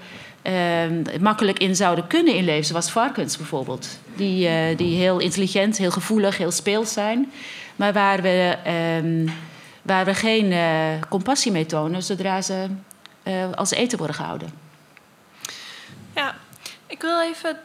makkelijk 1.20 1.60
in 1.60 1.76
zouden 1.76 2.08
kunnen 2.08 2.36
inleven. 2.36 2.66
Zoals 2.66 2.92
varkens 2.92 3.38
bijvoorbeeld. 3.38 4.00
Die, 4.16 4.48
uh, 4.48 4.78
die 4.78 4.98
heel 4.98 5.20
intelligent, 5.20 5.78
heel 5.78 5.92
gevoelig, 5.92 6.38
heel 6.38 6.52
speels 6.52 6.94
zijn. 6.94 7.32
Maar 7.76 7.94
waar 7.94 8.22
we, 8.22 8.58
waar 9.82 10.06
we 10.06 10.14
geen 10.14 10.54
compassie 11.10 11.52
mee 11.52 11.66
tonen 11.66 12.04
zodra 12.04 12.42
ze 12.42 12.66
als 13.56 13.72
eten 13.72 13.98
worden 13.98 14.16
gehouden. 14.16 14.67
Ik 16.88 17.02
wil 17.02 17.22
even 17.22 17.60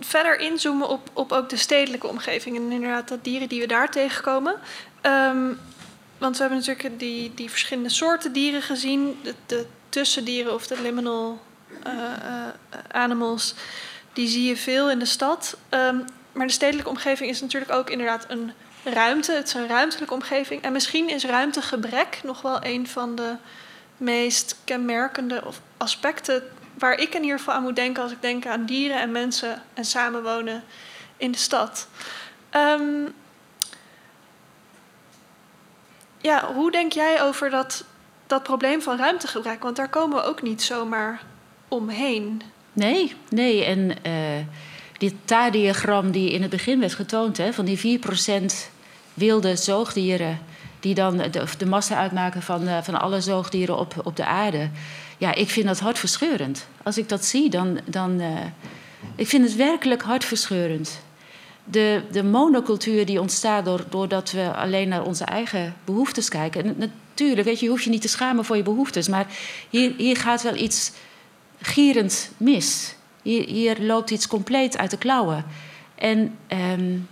verder 0.00 0.38
inzoomen 0.38 0.88
op, 0.88 1.10
op 1.12 1.32
ook 1.32 1.48
de 1.48 1.56
stedelijke 1.56 2.06
omgeving 2.06 2.56
en 2.56 2.72
inderdaad 2.72 3.08
de 3.08 3.18
dieren 3.22 3.48
die 3.48 3.60
we 3.60 3.66
daar 3.66 3.90
tegenkomen. 3.90 4.54
Um, 5.02 5.58
want 6.18 6.36
we 6.36 6.40
hebben 6.42 6.58
natuurlijk 6.58 6.98
die, 6.98 7.34
die 7.34 7.50
verschillende 7.50 7.88
soorten 7.88 8.32
dieren 8.32 8.62
gezien, 8.62 9.18
de, 9.22 9.34
de 9.46 9.66
tussendieren 9.88 10.54
of 10.54 10.66
de 10.66 10.80
liminal 10.82 11.40
uh, 11.86 11.92
uh, 11.92 12.46
animals, 12.90 13.54
die 14.12 14.28
zie 14.28 14.48
je 14.48 14.56
veel 14.56 14.90
in 14.90 14.98
de 14.98 15.04
stad. 15.04 15.56
Um, 15.70 16.04
maar 16.32 16.46
de 16.46 16.52
stedelijke 16.52 16.90
omgeving 16.90 17.30
is 17.30 17.40
natuurlijk 17.40 17.72
ook 17.72 17.90
inderdaad 17.90 18.24
een 18.28 18.52
ruimte. 18.84 19.32
Het 19.32 19.46
is 19.46 19.54
een 19.54 19.68
ruimtelijke 19.68 20.14
omgeving. 20.14 20.62
En 20.62 20.72
misschien 20.72 21.08
is 21.08 21.24
ruimtegebrek 21.24 22.20
nog 22.22 22.42
wel 22.42 22.64
een 22.64 22.88
van 22.88 23.14
de 23.14 23.34
meest 24.00 24.56
kenmerkende 24.64 25.42
aspecten 25.76 26.42
waar 26.78 26.98
ik 26.98 27.14
in 27.14 27.22
ieder 27.22 27.38
geval 27.38 27.54
aan 27.54 27.62
moet 27.62 27.76
denken 27.76 28.02
als 28.02 28.12
ik 28.12 28.22
denk 28.22 28.46
aan 28.46 28.66
dieren 28.66 29.00
en 29.00 29.12
mensen 29.12 29.62
en 29.74 29.84
samenwonen 29.84 30.62
in 31.16 31.32
de 31.32 31.38
stad. 31.38 31.88
Um, 32.56 33.14
ja, 36.20 36.52
hoe 36.54 36.70
denk 36.70 36.92
jij 36.92 37.22
over 37.22 37.50
dat, 37.50 37.84
dat 38.26 38.42
probleem 38.42 38.82
van 38.82 38.96
ruimtegebrek? 38.96 39.62
Want 39.62 39.76
daar 39.76 39.88
komen 39.88 40.16
we 40.16 40.22
ook 40.22 40.42
niet 40.42 40.62
zomaar 40.62 41.22
omheen. 41.68 42.42
Nee, 42.72 43.14
nee. 43.28 43.64
En 43.64 43.96
uh, 44.06 44.46
dit 44.98 45.14
taardiagram 45.24 46.10
die 46.10 46.30
in 46.30 46.42
het 46.42 46.50
begin 46.50 46.80
werd 46.80 46.94
getoond, 46.94 47.36
hè, 47.36 47.52
van 47.52 47.64
die 47.64 48.00
4% 48.00 48.02
wilde 49.14 49.56
zoogdieren, 49.56 50.38
die 50.80 50.94
dan 50.94 51.16
de, 51.58 51.66
massa 51.66 51.96
uitmaken 51.96 52.42
van, 52.42 52.62
uh, 52.62 52.78
van 52.82 53.00
alle 53.00 53.20
zoogdieren 53.20 53.78
op, 53.78 53.94
op 54.04 54.16
de 54.16 54.24
aarde 54.24 54.70
ja, 55.20 55.34
ik 55.34 55.50
vind 55.50 55.66
dat 55.66 55.80
hartverscheurend. 55.80 56.66
Als 56.82 56.98
ik 56.98 57.08
dat 57.08 57.24
zie, 57.24 57.50
dan. 57.50 57.80
dan 57.84 58.20
uh, 58.20 58.38
ik 59.16 59.26
vind 59.26 59.44
het 59.44 59.56
werkelijk 59.56 60.02
hartverscheurend. 60.02 61.00
De, 61.64 62.02
de 62.10 62.22
monocultuur 62.22 63.06
die 63.06 63.20
ontstaat 63.20 63.64
door, 63.64 63.84
doordat 63.88 64.30
we 64.30 64.54
alleen 64.54 64.88
naar 64.88 65.04
onze 65.04 65.24
eigen 65.24 65.74
behoeftes 65.84 66.28
kijken. 66.28 66.64
En 66.64 66.74
natuurlijk, 66.78 67.46
weet 67.46 67.58
je, 67.58 67.64
je 67.64 67.70
hoeft 67.70 67.84
je 67.84 67.90
niet 67.90 68.02
te 68.02 68.08
schamen 68.08 68.44
voor 68.44 68.56
je 68.56 68.62
behoeftes. 68.62 69.08
Maar 69.08 69.26
hier, 69.70 69.94
hier 69.96 70.16
gaat 70.16 70.42
wel 70.42 70.56
iets 70.56 70.92
gierend 71.60 72.30
mis. 72.36 72.94
Hier, 73.22 73.46
hier 73.46 73.80
loopt 73.80 74.10
iets 74.10 74.26
compleet 74.26 74.78
uit 74.78 74.90
de 74.90 74.98
klauwen. 74.98 75.44
En 75.94 76.36
um, 76.72 77.08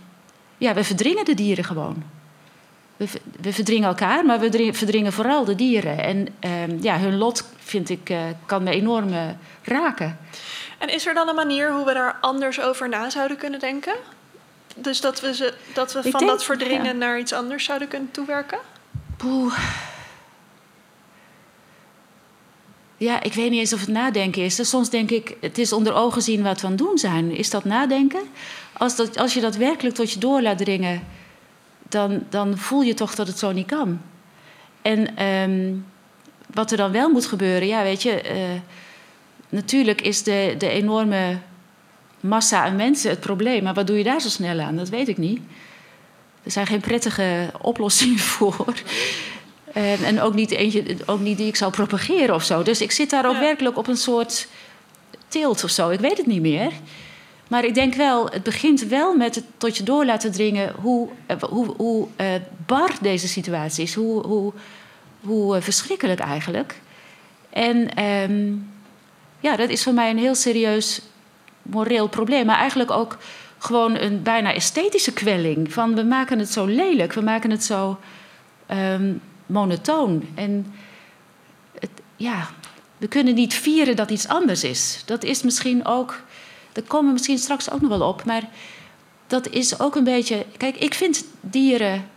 ja, 0.57 0.73
we 0.73 0.83
verdringen 0.83 1.25
de 1.25 1.33
dieren 1.33 1.63
gewoon 1.63 2.03
we, 2.99 3.07
we 3.41 3.53
verdringen 3.53 3.87
elkaar, 3.87 4.25
maar 4.25 4.39
we 4.39 4.73
verdringen 4.73 5.13
vooral 5.13 5.45
de 5.45 5.55
dieren. 5.55 5.97
En 6.03 6.27
uh, 6.45 6.81
ja, 6.81 6.99
hun 6.99 7.17
lot, 7.17 7.43
vind 7.57 7.89
ik, 7.89 8.09
uh, 8.09 8.19
kan 8.45 8.63
me 8.63 8.71
enorm 8.71 9.09
uh, 9.09 9.21
raken. 9.63 10.19
En 10.77 10.89
is 10.89 11.07
er 11.07 11.13
dan 11.13 11.29
een 11.29 11.35
manier 11.35 11.71
hoe 11.71 11.85
we 11.85 11.93
daar 11.93 12.17
anders 12.21 12.61
over 12.61 12.89
na 12.89 13.09
zouden 13.09 13.37
kunnen 13.37 13.59
denken? 13.59 13.93
Dus 14.75 15.01
dat 15.01 15.21
we, 15.21 15.35
ze, 15.35 15.53
dat 15.73 15.93
we 15.93 16.01
van 16.01 16.11
denk, 16.11 16.31
dat 16.31 16.43
verdringen 16.43 16.85
ja. 16.85 16.91
naar 16.91 17.19
iets 17.19 17.33
anders 17.33 17.63
zouden 17.63 17.87
kunnen 17.87 18.11
toewerken? 18.11 18.59
Poeh. 19.17 19.59
Ja, 22.97 23.23
ik 23.23 23.33
weet 23.33 23.49
niet 23.49 23.59
eens 23.59 23.73
of 23.73 23.79
het 23.79 23.89
nadenken 23.89 24.43
is. 24.43 24.55
Dus 24.55 24.69
soms 24.69 24.89
denk 24.89 25.11
ik, 25.11 25.35
het 25.41 25.57
is 25.57 25.73
onder 25.73 25.93
ogen 25.93 26.21
zien 26.21 26.43
wat 26.43 26.61
we 26.61 26.65
aan 26.65 26.73
het 26.73 26.81
doen 26.81 26.97
zijn. 26.97 27.31
Is 27.31 27.49
dat 27.49 27.63
nadenken? 27.63 28.21
Als, 28.73 28.95
dat, 28.95 29.17
als 29.17 29.33
je 29.33 29.41
dat 29.41 29.55
werkelijk 29.55 29.95
tot 29.95 30.11
je 30.11 30.19
door 30.19 30.41
laat 30.41 30.57
dringen 30.57 31.07
dan, 31.89 32.23
dan 32.29 32.57
voel 32.57 32.81
je 32.81 32.93
toch 32.93 33.15
dat 33.15 33.27
het 33.27 33.39
zo 33.39 33.51
niet 33.51 33.67
kan. 33.67 34.01
En 34.81 35.25
um, 35.25 35.85
wat 36.53 36.71
er 36.71 36.77
dan 36.77 36.91
wel 36.91 37.09
moet 37.09 37.25
gebeuren, 37.25 37.67
ja, 37.67 37.83
weet 37.83 38.03
je, 38.03 38.23
uh, 38.23 38.61
natuurlijk 39.49 40.01
is 40.01 40.23
de, 40.23 40.55
de 40.57 40.69
enorme 40.69 41.37
massa 42.19 42.63
aan 42.63 42.75
mensen 42.75 43.09
het 43.09 43.19
probleem. 43.19 43.63
Maar 43.63 43.73
wat 43.73 43.87
doe 43.87 43.97
je 43.97 44.03
daar 44.03 44.21
zo 44.21 44.29
snel 44.29 44.59
aan? 44.59 44.75
Dat 44.75 44.89
weet 44.89 45.07
ik 45.07 45.17
niet. 45.17 45.39
Er 46.43 46.51
zijn 46.51 46.67
geen 46.67 46.79
prettige 46.79 47.51
oplossingen 47.61 48.19
voor. 48.37 48.73
En, 49.73 50.03
en 50.03 50.21
ook, 50.21 50.33
niet 50.33 50.51
eentje, 50.51 50.97
ook 51.05 51.19
niet 51.19 51.37
die 51.37 51.47
ik 51.47 51.55
zou 51.55 51.71
propageren 51.71 52.35
of 52.35 52.43
zo. 52.43 52.63
Dus 52.63 52.81
ik 52.81 52.91
zit 52.91 53.09
daar 53.09 53.27
ook 53.27 53.33
ja. 53.33 53.39
werkelijk 53.39 53.77
op 53.77 53.87
een 53.87 53.97
soort 53.97 54.47
tilt 55.27 55.63
of 55.63 55.69
zo. 55.69 55.89
Ik 55.89 55.99
weet 55.99 56.17
het 56.17 56.25
niet 56.25 56.41
meer. 56.41 56.71
Maar 57.49 57.65
ik 57.65 57.73
denk 57.73 57.93
wel, 57.93 58.29
het 58.29 58.43
begint 58.43 58.81
wel 58.81 59.15
met 59.15 59.35
het 59.35 59.43
tot 59.57 59.77
je 59.77 59.83
door 59.83 60.05
laten 60.05 60.31
dringen 60.31 60.73
hoe, 60.81 61.09
eh, 61.25 61.41
hoe, 61.41 61.73
hoe 61.77 62.07
uh, 62.21 62.27
bar 62.65 62.91
deze 63.01 63.27
situatie 63.27 63.83
is. 63.83 63.93
Hoe, 63.93 64.25
hoe, 64.25 64.53
hoe 65.21 65.55
uh, 65.55 65.61
verschrikkelijk 65.61 66.19
eigenlijk. 66.19 66.81
En 67.49 68.03
um, 68.03 68.71
ja, 69.39 69.55
dat 69.55 69.69
is 69.69 69.83
voor 69.83 69.93
mij 69.93 70.09
een 70.09 70.17
heel 70.17 70.35
serieus 70.35 71.01
moreel 71.61 72.07
probleem. 72.07 72.45
Maar 72.45 72.57
eigenlijk 72.57 72.91
ook 72.91 73.17
gewoon 73.57 73.95
een 73.95 74.23
bijna 74.23 74.53
esthetische 74.53 75.13
kwelling. 75.13 75.73
Van 75.73 75.95
we 75.95 76.03
maken 76.03 76.39
het 76.39 76.51
zo 76.51 76.65
lelijk, 76.65 77.13
we 77.13 77.21
maken 77.21 77.51
het 77.51 77.63
zo 77.63 77.99
um, 78.71 79.21
monotoon. 79.45 80.27
En 80.35 80.73
het, 81.79 81.89
ja, 82.15 82.49
we 82.97 83.07
kunnen 83.07 83.35
niet 83.35 83.53
vieren 83.53 83.95
dat 83.95 84.11
iets 84.11 84.27
anders 84.27 84.63
is. 84.63 85.01
Dat 85.05 85.23
is 85.23 85.41
misschien 85.41 85.85
ook, 85.85 86.21
daar 86.79 86.87
komen 86.87 87.07
we 87.07 87.13
misschien 87.13 87.37
straks 87.37 87.71
ook 87.71 87.81
nog 87.81 87.89
wel 87.89 88.07
op, 88.07 88.23
maar 88.23 88.43
dat 89.27 89.49
is 89.49 89.79
ook 89.79 89.95
een 89.95 90.03
beetje. 90.03 90.45
Kijk, 90.57 90.77
ik 90.77 90.93
vind 90.93 91.25
dieren 91.41 92.07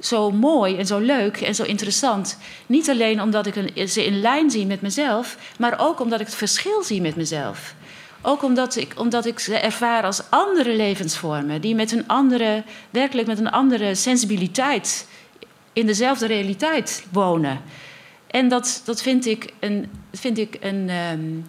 zo 0.00 0.30
mooi 0.30 0.76
en 0.76 0.86
zo 0.86 0.98
leuk 0.98 1.40
en 1.40 1.54
zo 1.54 1.62
interessant. 1.62 2.38
Niet 2.66 2.90
alleen 2.90 3.22
omdat 3.22 3.46
ik 3.46 3.56
een, 3.56 3.88
ze 3.88 4.04
in 4.04 4.20
lijn 4.20 4.50
zie 4.50 4.66
met 4.66 4.80
mezelf, 4.80 5.36
maar 5.58 5.78
ook 5.78 6.00
omdat 6.00 6.20
ik 6.20 6.26
het 6.26 6.34
verschil 6.34 6.82
zie 6.82 7.00
met 7.00 7.16
mezelf. 7.16 7.74
Ook 8.22 8.42
omdat 8.42 8.76
ik, 8.76 8.92
omdat 8.96 9.26
ik 9.26 9.38
ze 9.38 9.58
ervaar 9.58 10.02
als 10.02 10.22
andere 10.30 10.76
levensvormen, 10.76 11.60
die 11.60 11.74
met 11.74 11.92
een 11.92 12.08
andere, 12.08 12.62
werkelijk 12.90 13.28
met 13.28 13.38
een 13.38 13.50
andere 13.50 13.94
sensibiliteit 13.94 15.06
in 15.72 15.86
dezelfde 15.86 16.26
realiteit 16.26 17.06
wonen. 17.12 17.60
En 18.26 18.48
dat, 18.48 18.82
dat 18.84 19.02
vind 19.02 19.26
ik 19.26 19.52
een, 19.60 19.90
vind 20.12 20.38
ik 20.38 20.56
een, 20.60 20.90
um, 20.90 21.46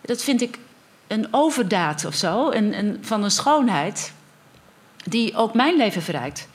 dat 0.00 0.22
vind 0.22 0.40
ik 0.40 0.58
een 1.06 1.28
overdaad 1.30 2.04
of 2.04 2.14
zo, 2.14 2.52
van 3.00 3.24
een 3.24 3.30
schoonheid, 3.30 4.12
die 5.04 5.36
ook 5.36 5.54
mijn 5.54 5.76
leven 5.76 6.02
verrijkt. 6.02 6.48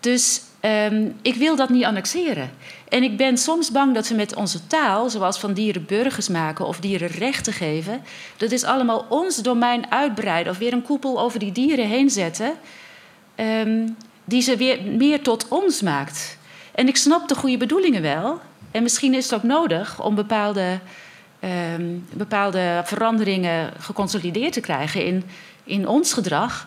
Dus 0.00 0.40
um, 0.60 1.16
ik 1.22 1.34
wil 1.34 1.56
dat 1.56 1.68
niet 1.68 1.84
annexeren. 1.84 2.50
En 2.88 3.02
ik 3.02 3.16
ben 3.16 3.38
soms 3.38 3.70
bang 3.70 3.94
dat 3.94 4.08
we 4.08 4.14
met 4.14 4.34
onze 4.34 4.66
taal, 4.66 5.10
zoals 5.10 5.38
van 5.38 5.52
dieren 5.52 5.84
burgers 5.86 6.28
maken 6.28 6.66
of 6.66 6.80
dieren 6.80 7.08
rechten 7.08 7.52
geven, 7.52 8.02
dat 8.36 8.50
is 8.50 8.64
allemaal 8.64 9.06
ons 9.08 9.36
domein 9.36 9.90
uitbreiden 9.90 10.52
of 10.52 10.58
weer 10.58 10.72
een 10.72 10.82
koepel 10.82 11.20
over 11.20 11.38
die 11.38 11.52
dieren 11.52 11.86
heen 11.86 12.10
zetten, 12.10 12.52
um, 13.36 13.96
die 14.24 14.42
ze 14.42 14.56
weer 14.56 14.82
meer 14.82 15.22
tot 15.22 15.48
ons 15.48 15.82
maakt. 15.82 16.38
En 16.74 16.88
ik 16.88 16.96
snap 16.96 17.28
de 17.28 17.34
goede 17.34 17.56
bedoelingen 17.56 18.02
wel. 18.02 18.40
En 18.70 18.82
misschien 18.82 19.14
is 19.14 19.24
het 19.24 19.34
ook 19.34 19.42
nodig 19.42 20.02
om 20.02 20.14
bepaalde, 20.14 20.78
um, 21.44 22.06
bepaalde 22.12 22.82
veranderingen 22.84 23.72
geconsolideerd 23.78 24.52
te 24.52 24.60
krijgen 24.60 25.04
in, 25.04 25.24
in 25.64 25.88
ons 25.88 26.12
gedrag. 26.12 26.66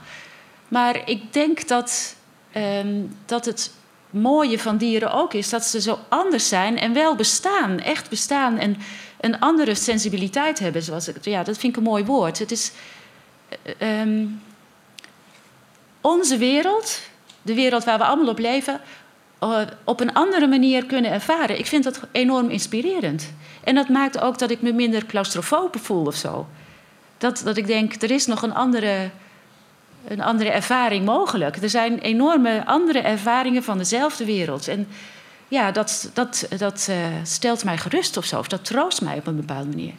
Maar 0.68 1.10
ik 1.10 1.34
denk 1.34 1.68
dat, 1.68 2.16
um, 2.56 3.18
dat 3.26 3.46
het 3.46 3.72
mooie 4.10 4.60
van 4.60 4.78
dieren 4.78 5.12
ook 5.14 5.34
is 5.34 5.50
dat 5.50 5.64
ze 5.64 5.82
zo 5.82 6.00
anders 6.10 6.48
zijn 6.48 6.80
en 6.80 6.94
wel 6.94 7.16
bestaan, 7.16 7.80
echt 7.80 8.10
bestaan 8.10 8.58
en 8.58 8.78
een 9.20 9.40
andere 9.40 9.76
sensibiliteit 9.76 10.60
hebben. 10.60 10.84
Zoals 10.84 11.08
ik, 11.08 11.26
ja, 11.26 11.44
dat 11.44 11.58
vind 11.58 11.74
ik 11.74 11.78
een 11.78 11.90
mooi 11.90 12.06
woord. 12.06 12.40
Het 12.40 12.52
is 12.52 12.72
um, 13.80 14.42
onze 16.02 16.38
wereld, 16.38 17.00
de 17.42 17.54
wereld 17.54 17.84
waar 17.84 17.98
we 17.98 18.04
allemaal 18.04 18.28
op 18.28 18.40
leven, 18.40 18.82
op 19.84 20.00
een 20.00 20.14
andere 20.14 20.48
manier 20.48 20.86
kunnen 20.86 21.12
ervaren. 21.12 21.60
Ik 21.60 21.66
vind 21.66 21.84
dat 21.84 22.00
enorm 22.12 22.50
inspirerend. 22.50 23.34
En 23.64 23.76
dat 23.76 23.90
maakt 23.90 24.20
ook 24.22 24.40
dat 24.40 24.52
ik 24.52 24.62
me 24.62 24.72
minder 24.74 25.06
claustrofobe 25.06 25.80
voel 25.80 26.06
of 26.06 26.16
zo. 26.16 26.48
Dat, 27.18 27.42
dat 27.44 27.58
ik 27.58 27.68
denk, 27.68 28.02
er 28.02 28.12
is 28.12 28.26
nog 28.26 28.42
een 28.42 28.54
andere 28.54 29.10
een 30.08 30.22
andere 30.22 30.50
ervaring 30.50 31.06
mogelijk. 31.06 31.56
Er 31.56 31.70
zijn 31.70 32.00
enorme 32.00 32.66
andere 32.66 33.00
ervaringen 33.00 33.64
van 33.64 33.78
dezelfde 33.78 34.26
wereld. 34.26 34.68
En 34.68 34.88
ja, 35.48 35.72
dat, 35.72 36.10
dat, 36.14 36.48
dat 36.58 36.88
uh, 36.90 36.96
stelt 37.24 37.64
mij 37.64 37.78
gerust 37.78 38.18
of 38.18 38.26
zo. 38.26 38.40
Of 38.40 38.48
dat 38.48 38.66
troost 38.66 39.02
mij 39.02 39.18
op 39.18 39.28
een 39.28 39.36
bepaalde 39.36 39.70
manier. 39.70 39.94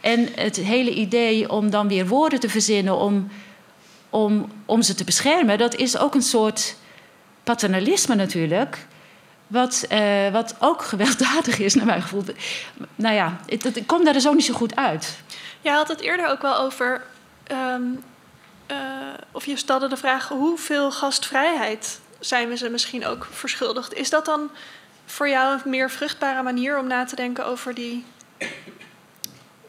En 0.00 0.28
het 0.34 0.56
hele 0.56 0.94
idee 0.94 1.50
om 1.50 1.70
dan 1.70 1.88
weer 1.88 2.06
woorden 2.06 2.40
te 2.40 2.48
verzinnen 2.48 2.96
om, 2.96 3.28
om, 4.10 4.46
om 4.66 4.82
ze 4.82 4.94
te 4.94 5.04
beschermen, 5.04 5.58
dat 5.58 5.74
is 5.74 5.98
ook 5.98 6.14
een 6.14 6.22
soort 6.22 6.76
paternalisme 7.48 8.14
natuurlijk. 8.14 8.86
Wat, 9.46 9.86
uh, 9.92 10.28
wat 10.30 10.54
ook 10.58 10.82
gewelddadig 10.82 11.58
is, 11.58 11.74
naar 11.74 11.86
mijn 11.86 12.02
gevoel. 12.02 12.24
Nou 12.94 13.14
ja, 13.14 13.40
ik 13.46 13.86
kom 13.86 14.04
daar 14.04 14.12
dus 14.12 14.28
ook 14.28 14.34
niet 14.34 14.44
zo 14.44 14.54
goed 14.54 14.76
uit. 14.76 15.18
Je 15.60 15.70
had 15.70 15.88
het 15.88 16.00
eerder 16.00 16.28
ook 16.28 16.42
wel 16.42 16.56
over 16.56 17.02
um, 17.52 18.04
of 19.32 19.46
je 19.46 19.56
stelde 19.56 19.88
de 19.88 19.96
vraag 19.96 20.28
hoeveel 20.28 20.90
gastvrijheid 20.92 22.00
zijn 22.20 22.48
we 22.48 22.56
ze 22.56 22.68
misschien 22.68 23.06
ook 23.06 23.26
verschuldigd. 23.30 23.94
Is 23.94 24.10
dat 24.10 24.24
dan 24.24 24.50
voor 25.06 25.28
jou 25.28 25.54
een 25.54 25.70
meer 25.70 25.90
vruchtbare 25.90 26.42
manier 26.42 26.78
om 26.78 26.86
na 26.86 27.04
te 27.04 27.16
denken 27.16 27.46
over 27.46 27.74
die 27.74 28.04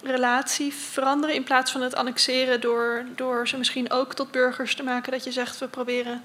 relatie 0.04 0.74
veranderen 0.74 1.36
in 1.36 1.44
plaats 1.44 1.72
van 1.72 1.82
het 1.82 1.96
annexeren 1.96 2.62
door, 2.62 3.06
door 3.16 3.48
ze 3.48 3.58
misschien 3.58 3.92
ook 3.92 4.14
tot 4.14 4.32
burgers 4.32 4.76
te 4.76 4.84
maken 4.84 5.12
dat 5.12 5.24
je 5.24 5.32
zegt 5.32 5.58
we 5.58 5.68
proberen. 5.68 6.24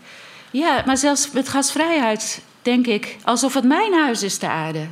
Ja, 0.55 0.83
maar 0.87 0.97
zelfs 0.97 1.31
met 1.31 1.49
gastvrijheid 1.49 2.41
denk 2.63 2.87
ik 2.87 3.17
alsof 3.25 3.55
het 3.55 3.65
mijn 3.65 3.93
huis 3.93 4.23
is 4.23 4.37
te 4.37 4.49
aarde. 4.49 4.87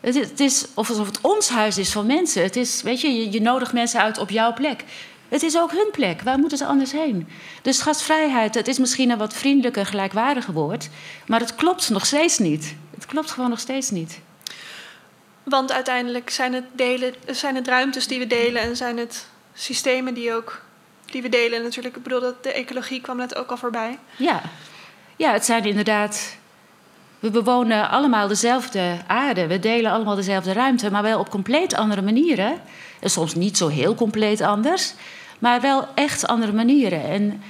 Het 0.00 0.16
is, 0.16 0.28
het 0.28 0.40
is 0.40 0.66
of 0.74 0.88
alsof 0.88 1.06
het 1.06 1.20
ons 1.20 1.48
huis 1.48 1.78
is 1.78 1.92
van 1.92 2.06
mensen. 2.06 2.42
Het 2.42 2.56
is, 2.56 2.82
weet 2.82 3.00
je, 3.00 3.08
je, 3.08 3.30
je 3.30 3.40
nodigt 3.40 3.72
mensen 3.72 4.00
uit 4.00 4.18
op 4.18 4.30
jouw 4.30 4.52
plek. 4.52 4.84
Het 5.28 5.42
is 5.42 5.58
ook 5.58 5.70
hun 5.70 5.88
plek. 5.92 6.22
Waar 6.22 6.38
moeten 6.38 6.58
ze 6.58 6.66
anders 6.66 6.92
heen? 6.92 7.28
Dus 7.62 7.80
gastvrijheid, 7.80 8.54
het 8.54 8.68
is 8.68 8.78
misschien 8.78 9.10
een 9.10 9.18
wat 9.18 9.34
vriendelijker, 9.34 9.86
gelijkwaardiger 9.86 10.54
woord. 10.54 10.88
Maar 11.26 11.40
het 11.40 11.54
klopt 11.54 11.90
nog 11.90 12.06
steeds 12.06 12.38
niet. 12.38 12.74
Het 12.94 13.06
klopt 13.06 13.30
gewoon 13.30 13.50
nog 13.50 13.60
steeds 13.60 13.90
niet. 13.90 14.20
Want 15.42 15.72
uiteindelijk 15.72 16.30
zijn 16.30 16.52
het, 16.52 16.64
delen, 16.72 17.14
zijn 17.26 17.54
het 17.54 17.68
ruimtes 17.68 18.06
die 18.06 18.18
we 18.18 18.26
delen 18.26 18.62
en 18.62 18.76
zijn 18.76 18.96
het 18.96 19.26
systemen 19.54 20.14
die, 20.14 20.34
ook, 20.34 20.62
die 21.04 21.22
we 21.22 21.28
delen. 21.28 21.62
Natuurlijk, 21.62 21.96
ik 21.96 22.02
bedoel, 22.02 22.20
dat 22.20 22.42
de 22.42 22.52
ecologie 22.52 23.00
kwam 23.00 23.16
net 23.16 23.34
ook 23.34 23.50
al 23.50 23.56
voorbij. 23.56 23.98
Ja, 24.16 24.42
ja 25.16 25.32
het 25.32 25.44
zijn 25.44 25.64
inderdaad. 25.64 26.36
We 27.18 27.30
bewonen 27.30 27.90
allemaal 27.90 28.28
dezelfde 28.28 28.96
aarde. 29.06 29.46
We 29.46 29.58
delen 29.58 29.92
allemaal 29.92 30.14
dezelfde 30.14 30.52
ruimte, 30.52 30.90
maar 30.90 31.02
wel 31.02 31.18
op 31.18 31.30
compleet 31.30 31.74
andere 31.74 32.02
manieren. 32.02 32.60
En 33.00 33.10
soms 33.10 33.34
niet 33.34 33.56
zo 33.56 33.68
heel 33.68 33.94
compleet 33.94 34.40
anders 34.40 34.94
maar 35.44 35.60
wel 35.60 35.88
echt 35.94 36.26
andere 36.26 36.52
manieren. 36.52 37.02
En 37.02 37.42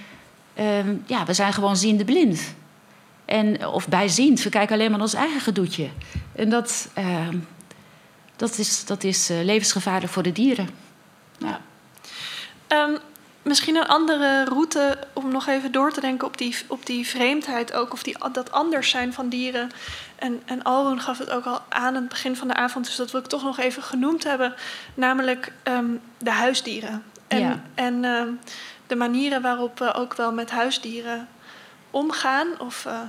um, 0.64 1.02
ja, 1.06 1.24
we 1.24 1.32
zijn 1.32 1.52
gewoon 1.52 1.76
ziende 1.76 2.04
blind. 2.04 2.54
En, 3.24 3.66
of 3.66 3.88
bijziend, 3.88 4.42
we 4.42 4.50
kijken 4.50 4.74
alleen 4.74 4.90
maar 4.90 5.00
ons 5.00 5.14
eigen 5.14 5.40
gedoetje. 5.40 5.88
En 6.32 6.48
dat, 6.48 6.88
uh, 6.98 7.28
dat 8.36 8.58
is, 8.58 8.84
dat 8.84 9.04
is 9.04 9.30
uh, 9.30 9.42
levensgevaarlijk 9.42 10.12
voor 10.12 10.22
de 10.22 10.32
dieren. 10.32 10.68
Ja. 11.38 11.60
Um, 12.68 12.98
misschien 13.44 13.76
een 13.76 13.86
andere 13.86 14.44
route 14.44 14.98
om 15.12 15.32
nog 15.32 15.46
even 15.46 15.72
door 15.72 15.92
te 15.92 16.00
denken 16.00 16.26
op 16.26 16.38
die, 16.38 16.56
op 16.66 16.86
die 16.86 17.06
vreemdheid 17.06 17.72
ook, 17.72 17.92
of 17.92 18.02
die, 18.02 18.16
dat 18.32 18.52
anders 18.52 18.90
zijn 18.90 19.12
van 19.12 19.28
dieren. 19.28 19.70
En, 20.16 20.42
en 20.44 20.62
Alron 20.62 21.00
gaf 21.00 21.18
het 21.18 21.30
ook 21.30 21.44
al 21.44 21.62
aan 21.68 21.84
aan 21.84 21.94
het 21.94 22.08
begin 22.08 22.36
van 22.36 22.48
de 22.48 22.54
avond, 22.54 22.84
dus 22.84 22.96
dat 22.96 23.10
wil 23.10 23.20
ik 23.20 23.26
toch 23.26 23.42
nog 23.42 23.58
even 23.58 23.82
genoemd 23.82 24.24
hebben, 24.24 24.54
namelijk 24.94 25.52
um, 25.64 26.00
de 26.18 26.30
huisdieren. 26.30 27.04
En, 27.28 27.40
ja. 27.40 27.62
en 27.74 28.02
uh, 28.02 28.22
de 28.86 28.96
manieren 28.96 29.42
waarop 29.42 29.78
we 29.78 29.92
ook 29.92 30.14
wel 30.14 30.32
met 30.32 30.50
huisdieren 30.50 31.28
omgaan. 31.90 32.60
Of 32.60 32.84
uh, 32.84 33.00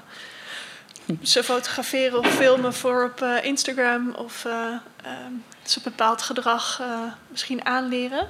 ze 1.22 1.44
fotograferen 1.44 2.20
of 2.20 2.28
filmen 2.28 2.74
voor 2.74 3.04
op 3.04 3.22
uh, 3.22 3.44
Instagram. 3.44 4.10
Of 4.10 4.48
ze 5.64 5.80
bepaald 5.84 6.22
gedrag 6.22 6.82
misschien 7.28 7.66
aanleren. 7.66 8.30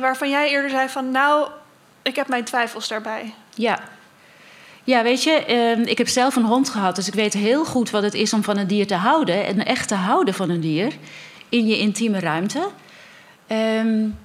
Waarvan 0.00 0.30
jij 0.30 0.50
eerder 0.50 0.70
zei 0.70 0.88
van 0.88 1.10
nou, 1.10 1.48
ik 2.02 2.16
heb 2.16 2.28
mijn 2.28 2.44
twijfels 2.44 2.88
daarbij. 2.88 3.34
Ja. 3.54 3.80
Ja, 4.84 5.02
weet 5.02 5.22
je, 5.22 5.44
ehm, 5.44 5.80
ik 5.80 5.98
heb 5.98 6.08
zelf 6.08 6.36
een 6.36 6.44
hond 6.44 6.68
gehad, 6.68 6.96
dus 6.96 7.06
ik 7.06 7.14
weet 7.14 7.32
heel 7.32 7.64
goed 7.64 7.90
wat 7.90 8.02
het 8.02 8.14
is 8.14 8.32
om 8.32 8.42
van 8.42 8.56
een 8.56 8.66
dier 8.66 8.86
te 8.86 8.94
houden. 8.94 9.46
En 9.46 9.64
echt 9.64 9.88
te 9.88 9.94
houden 9.94 10.34
van 10.34 10.50
een 10.50 10.60
dier 10.60 10.92
in 11.48 11.66
je 11.66 11.78
intieme 11.78 12.20
ruimte. 12.20 12.68
Um, 13.48 14.18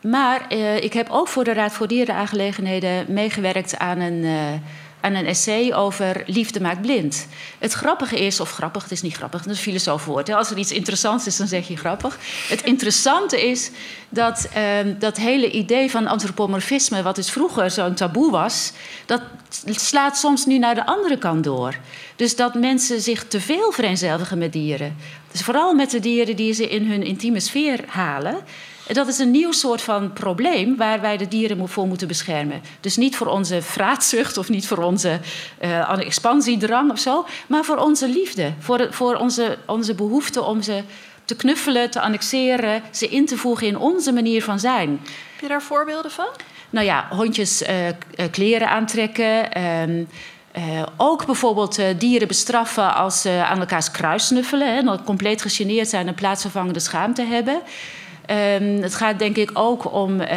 maar 0.00 0.46
uh, 0.52 0.76
ik 0.76 0.92
heb 0.92 1.10
ook 1.10 1.28
voor 1.28 1.44
de 1.44 1.52
Raad 1.52 1.72
voor 1.72 1.88
Dierenaangelegenheden 1.88 3.04
meegewerkt 3.08 3.78
aan 3.78 4.00
een, 4.00 4.24
uh, 4.24 4.52
aan 5.00 5.14
een 5.14 5.26
essay 5.26 5.72
over 5.72 6.22
liefde 6.26 6.60
maakt 6.60 6.80
blind. 6.80 7.26
Het 7.58 7.72
grappige 7.72 8.18
is, 8.18 8.40
of 8.40 8.50
grappig, 8.50 8.82
het 8.82 8.92
is 8.92 9.02
niet 9.02 9.16
grappig, 9.16 9.42
dat 9.42 9.50
is 9.50 9.56
een 9.56 9.62
filosoof 9.62 10.08
Als 10.08 10.50
er 10.50 10.58
iets 10.58 10.72
interessants 10.72 11.26
is, 11.26 11.36
dan 11.36 11.46
zeg 11.46 11.68
je 11.68 11.76
grappig. 11.76 12.18
Het 12.48 12.62
interessante 12.62 13.48
is 13.48 13.70
dat 14.08 14.48
uh, 14.56 14.94
dat 14.98 15.16
hele 15.16 15.50
idee 15.50 15.90
van 15.90 16.06
antropomorfisme, 16.06 17.02
wat 17.02 17.16
dus 17.16 17.30
vroeger 17.30 17.70
zo'n 17.70 17.94
taboe 17.94 18.30
was, 18.30 18.72
dat 19.06 19.22
slaat 19.64 20.18
soms 20.18 20.46
nu 20.46 20.58
naar 20.58 20.74
de 20.74 20.86
andere 20.86 21.18
kant 21.18 21.44
door. 21.44 21.76
Dus 22.16 22.36
dat 22.36 22.54
mensen 22.54 23.00
zich 23.00 23.24
te 23.24 23.40
veel 23.40 23.72
vereenzelvigen 23.72 24.38
met 24.38 24.52
dieren. 24.52 24.96
Dus 25.32 25.42
vooral 25.42 25.74
met 25.74 25.90
de 25.90 26.00
dieren 26.00 26.36
die 26.36 26.52
ze 26.52 26.68
in 26.68 26.90
hun 26.90 27.02
intieme 27.02 27.40
sfeer 27.40 27.84
halen. 27.86 28.36
Dat 28.92 29.08
is 29.08 29.18
een 29.18 29.30
nieuw 29.30 29.52
soort 29.52 29.82
van 29.82 30.12
probleem 30.12 30.76
waar 30.76 31.00
wij 31.00 31.16
de 31.16 31.28
dieren 31.28 31.68
voor 31.68 31.86
moeten 31.86 32.08
beschermen. 32.08 32.60
Dus 32.80 32.96
niet 32.96 33.16
voor 33.16 33.26
onze 33.26 33.62
vraatzucht 33.62 34.36
of 34.36 34.48
niet 34.48 34.66
voor 34.66 34.78
onze 34.78 35.20
uh, 35.62 35.98
expansiedrang 35.98 36.90
of 36.90 36.98
zo, 36.98 37.26
maar 37.46 37.64
voor 37.64 37.76
onze 37.76 38.08
liefde. 38.08 38.52
Voor, 38.58 38.86
voor 38.90 39.14
onze, 39.14 39.58
onze 39.66 39.94
behoefte 39.94 40.42
om 40.42 40.62
ze 40.62 40.82
te 41.24 41.36
knuffelen, 41.36 41.90
te 41.90 42.00
annexeren, 42.00 42.82
ze 42.90 43.08
in 43.08 43.26
te 43.26 43.36
voegen 43.36 43.66
in 43.66 43.78
onze 43.78 44.12
manier 44.12 44.44
van 44.44 44.58
zijn. 44.58 45.00
Heb 45.32 45.40
je 45.40 45.48
daar 45.48 45.62
voorbeelden 45.62 46.10
van? 46.10 46.28
Nou 46.70 46.86
ja, 46.86 47.06
hondjes 47.10 47.62
uh, 47.62 47.68
kleren 48.30 48.68
aantrekken. 48.68 49.58
Uh, 49.58 50.06
Uh, 50.56 50.82
ook 50.96 51.26
bijvoorbeeld 51.26 51.78
uh, 51.78 51.86
dieren 51.98 52.28
bestraffen 52.28 52.94
als 52.94 53.20
ze 53.20 53.44
aan 53.44 53.60
elkaars 53.60 53.90
kruis 53.90 54.26
snuffelen. 54.26 54.74
Hè, 54.74 54.82
dat 54.82 55.04
compleet 55.04 55.42
gegeneerd 55.42 55.88
zijn 55.88 56.08
en 56.08 56.14
plaatsvervangende 56.14 56.80
schaamte 56.80 57.22
hebben. 57.22 57.60
Um, 58.30 58.82
het 58.82 58.94
gaat 58.94 59.18
denk 59.18 59.36
ik 59.36 59.50
ook 59.52 59.92
om 59.92 60.20
uh, 60.20 60.28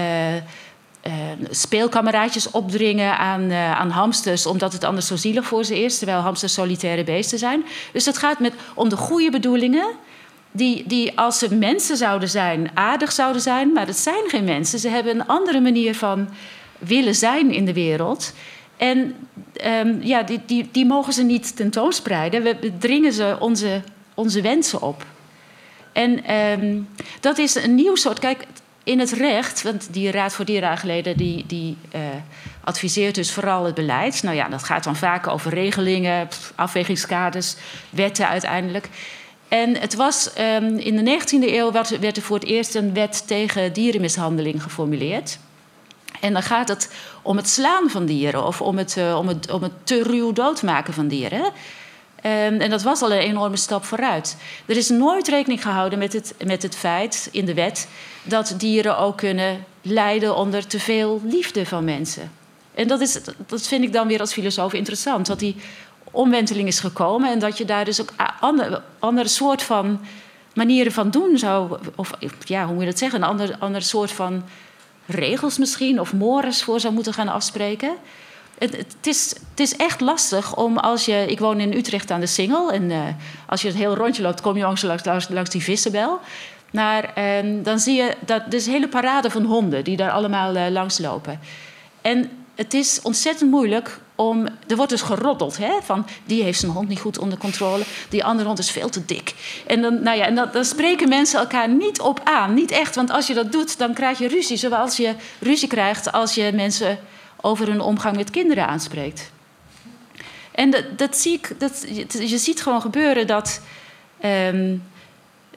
speelkameraadjes 1.50 2.52
opdringen 2.52 3.18
aan, 3.18 3.52
aan 3.54 3.90
hamsters, 3.90 4.46
omdat 4.46 4.74
het 4.74 4.84
anders 4.84 5.08
zo 5.08 5.16
zielig 5.16 5.46
voor 5.46 5.64
ze 5.64 5.84
is, 5.84 5.98
terwijl 5.98 6.20
hamsters 6.20 6.54
solitaire 6.54 7.04
beesten 7.04 7.38
zijn. 7.38 7.66
Dus 7.92 8.06
het 8.06 8.18
gaat 8.18 8.40
met, 8.40 8.54
om 8.74 8.90
de 8.90 8.98
goede 8.98 9.32
bedoelingen. 9.32 9.88
Die, 10.52 10.84
die 10.88 11.18
als 11.20 11.40
ze 11.40 11.56
mensen 11.56 11.98
zouden 11.98 12.30
zijn, 12.30 12.72
aardig 12.74 13.12
zouden 13.12 13.42
zijn, 13.42 13.72
maar 13.72 13.88
het 13.88 13.98
zijn 13.98 14.24
geen 14.28 14.44
mensen. 14.44 14.80
Ze 14.80 14.90
hebben 14.90 15.16
een 15.16 15.28
andere 15.28 15.62
manier 15.62 15.96
van 15.96 16.30
willen 16.78 17.16
zijn 17.16 17.52
in 17.52 17.66
de 17.66 17.74
wereld. 17.74 18.34
En 18.78 19.16
um, 19.66 20.00
ja, 20.02 20.24
die, 20.24 20.42
die, 20.46 20.70
die 20.72 20.86
mogen 20.86 21.14
ze 21.14 21.24
niet 21.24 21.56
tentoonspreiden. 21.56 22.44
We 22.44 22.72
dringen 22.80 23.14
ze 23.14 23.38
onze, 23.40 23.82
onze 24.14 24.42
wensen 24.42 24.82
op. 24.82 25.06
En 25.94 26.36
um, 26.36 26.90
dat 27.20 27.38
is 27.38 27.56
een 27.56 27.76
nieuw 27.76 27.96
soort. 27.96 28.20
Kijk, 28.20 28.46
in 28.84 29.00
het 29.00 29.12
recht, 29.12 29.62
want 29.62 29.94
die 29.94 30.12
Raad 30.12 30.34
voor 30.34 30.46
Dierenaangeleden 30.46 31.18
die, 31.18 31.46
die 31.48 31.78
uh, 31.96 32.02
adviseert 32.64 33.16
dus 33.16 33.32
vooral 33.32 33.66
het 33.66 33.76
beleid. 33.76 34.24
Nou 34.24 34.36
ja, 34.36 34.50
dat 34.50 34.64
gaat 34.64 34.84
dan 34.84 34.96
vaak 34.96 35.28
over 35.28 35.54
regelingen, 35.54 36.28
afwegingskaders, 36.56 37.56
wetten 37.90 38.28
uiteindelijk. 38.28 38.90
En 39.48 39.78
het 39.78 39.96
was 39.96 40.30
um, 40.40 40.78
in 40.78 41.04
de 41.04 41.20
19e 41.20 41.54
eeuw 41.54 41.72
werd, 41.72 42.00
werd 42.00 42.18
er 42.18 42.24
voor 42.24 42.40
het 42.40 42.48
eerst 42.48 42.76
een 42.76 42.94
wet 42.94 43.28
tegen 43.28 43.74
dierenmishandeling 43.74 44.64
geformuleerd. 44.64 45.38
En 46.20 46.34
dan 46.34 46.44
gaat 46.44 46.68
het 46.68 46.94
om 47.22 47.38
het 47.38 47.50
slaan 47.50 47.90
van 47.90 48.06
dieren 48.06 48.46
of 48.46 48.62
om 48.62 48.78
het, 48.78 48.96
uh, 48.98 49.18
om 49.18 49.28
het, 49.28 49.52
om 49.52 49.64
het 49.64 49.72
te 49.84 50.04
ruw 50.04 50.32
doodmaken 50.32 50.94
van 50.94 51.08
dieren. 51.08 51.52
Um, 52.26 52.60
en 52.60 52.70
dat 52.70 52.82
was 52.82 53.02
al 53.02 53.12
een 53.12 53.20
enorme 53.20 53.58
stap 53.58 53.86
vooruit. 53.86 54.38
Er 54.66 54.78
is 54.78 54.90
nooit 54.90 55.28
rekening 55.28 55.62
gehouden 55.62 56.00
met 56.00 56.14
het, 56.14 56.36
met 56.46 56.64
het 56.64 56.76
feit 56.76 57.30
in 57.32 57.46
de 57.46 57.54
wet 57.54 57.88
dat 58.24 58.54
dieren 58.58 58.98
ook 58.98 59.18
kunnen 59.18 59.66
lijden 59.82 60.36
onder 60.36 60.68
te 60.68 60.80
veel 60.80 61.22
liefde 61.24 61.66
van 61.66 61.84
mensen. 61.84 62.32
En 62.74 62.88
dat, 62.88 63.00
is, 63.00 63.20
dat 63.48 63.68
vind 63.68 63.84
ik 63.84 63.94
dan 63.94 64.08
weer 64.08 64.20
als 64.20 64.34
filosoof 64.34 64.74
interessant. 64.74 65.26
Dat 65.26 65.40
die 65.40 65.56
omwenteling 66.12 66.68
is 66.68 66.80
gekomen 66.80 67.32
en 67.32 67.40
dat 67.40 67.58
je 67.58 67.66
daar 67.66 67.86
dus 67.86 68.02
ook 68.02 68.14
andere, 68.40 68.82
andere 69.00 69.28
soort 69.28 69.64
van 69.64 70.00
manieren 70.54 70.92
van 70.92 71.10
doen 71.10 71.38
zou. 71.38 71.78
Of 71.96 72.12
ja, 72.46 72.66
hoe 72.66 72.74
moet 72.74 72.84
je 72.84 72.90
dat 72.90 73.00
zeggen? 73.00 73.22
Een 73.22 73.28
ander, 73.28 73.56
ander 73.60 73.82
soort 73.82 74.12
van 74.12 74.44
regels 75.06 75.58
misschien 75.58 76.00
of 76.00 76.14
mores 76.14 76.64
voor 76.64 76.80
zou 76.80 76.94
moeten 76.94 77.14
gaan 77.14 77.28
afspreken. 77.28 77.96
Het, 78.58 78.78
het, 78.78 79.08
is, 79.08 79.30
het 79.50 79.60
is 79.60 79.76
echt 79.76 80.02
lastig 80.02 80.56
om 80.56 80.78
als 80.78 81.06
je. 81.06 81.26
Ik 81.28 81.40
woon 81.40 81.60
in 81.60 81.74
Utrecht 81.74 82.12
aan 82.12 82.20
de 82.20 82.26
Singel. 82.26 82.72
En 82.72 82.90
uh, 82.90 83.02
als 83.48 83.62
je 83.62 83.68
het 83.68 83.78
heel 83.78 83.96
rondje 83.96 84.22
loopt, 84.22 84.42
kom 84.42 84.58
je 84.58 84.64
langs, 84.64 84.82
langs, 84.82 85.28
langs 85.30 85.50
die 85.50 85.64
vissenbel. 85.64 86.20
Maar 86.72 87.14
uh, 87.18 87.64
dan 87.64 87.80
zie 87.80 87.96
je 87.96 88.16
dat. 88.26 88.42
Er 88.48 88.54
is 88.54 88.66
een 88.66 88.72
hele 88.72 88.88
parade 88.88 89.30
van 89.30 89.44
honden 89.44 89.84
die 89.84 89.98
daar 89.98 90.12
allemaal 90.12 90.56
uh, 90.56 90.68
langs 90.70 91.00
lopen. 91.00 91.40
En 92.02 92.30
het 92.56 92.74
is 92.74 93.00
ontzettend 93.02 93.52
moeilijk 93.52 94.00
om. 94.16 94.48
Er 94.68 94.76
wordt 94.76 94.92
dus 94.92 95.02
geroddeld, 95.02 95.58
hè? 95.58 95.72
Van 95.84 96.06
die 96.26 96.44
heeft 96.44 96.60
zijn 96.60 96.72
hond 96.72 96.88
niet 96.88 97.00
goed 97.00 97.20
onder 97.20 97.38
controle, 97.38 97.84
die 98.10 98.24
andere 98.24 98.48
hond 98.48 98.60
is 98.60 98.72
veel 98.72 98.90
te 98.90 99.06
dik. 99.06 99.34
En 99.68 99.82
dan, 99.82 100.04
nou 100.04 100.18
ja, 100.18 100.26
en 100.26 100.36
dan 100.36 100.66
spreken 100.66 101.10
mensen 101.10 101.40
elkaar 101.40 101.70
niet 101.70 102.02
op 102.02 102.22
aan. 102.24 102.54
Niet 102.54 102.72
echt, 102.72 102.96
want 102.96 103.12
als 103.12 103.28
je 103.28 103.34
dat 103.34 103.52
doet, 103.52 103.78
dan 103.78 103.94
krijg 103.94 104.18
je 104.18 104.28
ruzie. 104.28 104.58
Zoals 104.58 104.98
je 104.98 105.16
ruzie 105.40 105.68
krijgt 105.68 106.12
als 106.12 106.36
je 106.36 106.52
mensen 106.54 107.00
over 107.46 107.68
hun 107.68 107.82
omgang 107.82 108.16
met 108.16 108.30
kinderen 108.30 108.68
aanspreekt. 108.68 109.32
En 110.52 110.70
dat, 110.70 110.98
dat 110.98 111.18
zie 111.18 111.34
ik, 111.34 111.60
dat, 111.60 111.86
je 112.12 112.38
ziet 112.38 112.62
gewoon 112.62 112.82
gebeuren 112.82 113.28
dat, 113.28 113.62
um, 114.26 114.84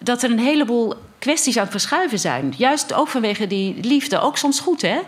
dat 0.02 0.22
er 0.22 0.30
een 0.30 0.38
heleboel 0.38 0.94
kwesties 1.18 1.56
aan 1.56 1.62
het 1.62 1.70
verschuiven 1.70 2.18
zijn. 2.18 2.54
Juist 2.56 2.92
ook 2.92 3.08
vanwege 3.08 3.46
die 3.46 3.84
liefde, 3.84 4.20
ook 4.20 4.36
soms 4.36 4.60
goed, 4.60 4.82
hè? 4.82 4.98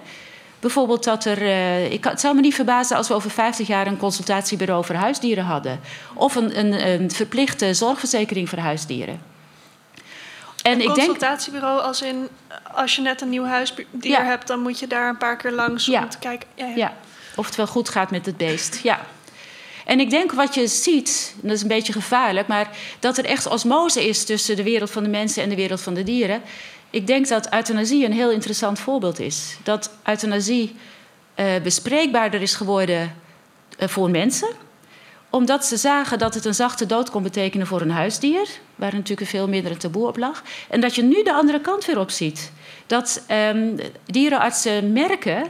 Bijvoorbeeld 0.60 1.04
dat 1.04 1.24
er. 1.24 1.42
Uh, 1.42 1.92
ik, 1.92 2.04
het 2.04 2.20
zou 2.20 2.34
me 2.34 2.40
niet 2.40 2.54
verbazen 2.54 2.96
als 2.96 3.08
we 3.08 3.14
over 3.14 3.30
50 3.30 3.66
jaar 3.66 3.86
een 3.86 3.96
consultatiebureau 3.96 4.84
voor 4.84 4.94
huisdieren 4.94 5.44
hadden. 5.44 5.80
Of 6.14 6.34
een, 6.34 6.58
een, 6.58 6.88
een 6.88 7.10
verplichte 7.10 7.74
zorgverzekering 7.74 8.48
voor 8.48 8.58
huisdieren. 8.58 9.20
En 10.62 10.80
een 10.80 10.86
consultatiebureau 10.86 11.80
als 11.80 12.02
in 12.02 12.28
als 12.74 12.96
je 12.96 13.02
net 13.02 13.20
een 13.20 13.28
nieuw 13.28 13.44
huisdier 13.44 13.86
ja. 14.00 14.24
hebt, 14.24 14.46
dan 14.46 14.60
moet 14.60 14.78
je 14.78 14.86
daar 14.86 15.08
een 15.08 15.16
paar 15.16 15.36
keer 15.36 15.52
langs 15.52 15.86
ja. 15.86 16.02
om 16.02 16.08
te 16.08 16.18
kijken. 16.18 16.48
Ja, 16.54 16.66
ja, 16.66 16.96
of 17.36 17.46
het 17.46 17.56
wel 17.56 17.66
goed 17.66 17.88
gaat 17.88 18.10
met 18.10 18.26
het 18.26 18.36
beest. 18.36 18.80
Ja. 18.82 19.00
En 19.84 20.00
ik 20.00 20.10
denk 20.10 20.32
wat 20.32 20.54
je 20.54 20.66
ziet, 20.66 21.34
en 21.42 21.48
dat 21.48 21.56
is 21.56 21.62
een 21.62 21.68
beetje 21.68 21.92
gevaarlijk, 21.92 22.46
maar 22.46 22.68
dat 22.98 23.18
er 23.18 23.24
echt 23.24 23.46
osmose 23.46 24.08
is 24.08 24.24
tussen 24.24 24.56
de 24.56 24.62
wereld 24.62 24.90
van 24.90 25.02
de 25.02 25.08
mensen 25.08 25.42
en 25.42 25.48
de 25.48 25.56
wereld 25.56 25.80
van 25.80 25.94
de 25.94 26.02
dieren. 26.02 26.42
Ik 26.90 27.06
denk 27.06 27.28
dat 27.28 27.52
euthanasie 27.52 28.04
een 28.04 28.12
heel 28.12 28.30
interessant 28.30 28.78
voorbeeld 28.78 29.20
is. 29.20 29.56
Dat 29.62 29.90
euthanasie 30.04 30.76
uh, 31.36 31.46
bespreekbaarder 31.62 32.42
is 32.42 32.54
geworden 32.54 33.14
uh, 33.78 33.88
voor 33.88 34.10
mensen 34.10 34.48
omdat 35.30 35.64
ze 35.64 35.76
zagen 35.76 36.18
dat 36.18 36.34
het 36.34 36.44
een 36.44 36.54
zachte 36.54 36.86
dood 36.86 37.10
kon 37.10 37.22
betekenen 37.22 37.66
voor 37.66 37.80
een 37.80 37.90
huisdier, 37.90 38.48
waar 38.74 38.94
natuurlijk 38.94 39.30
veel 39.30 39.48
minder 39.48 39.70
een 39.70 39.78
taboe 39.78 40.06
op 40.06 40.16
lag. 40.16 40.42
En 40.70 40.80
dat 40.80 40.94
je 40.94 41.02
nu 41.02 41.22
de 41.22 41.32
andere 41.32 41.60
kant 41.60 41.84
weer 41.84 41.98
op 41.98 42.10
ziet. 42.10 42.52
Dat 42.86 43.24
um, 43.30 43.78
dierenartsen 44.06 44.92
merken 44.92 45.44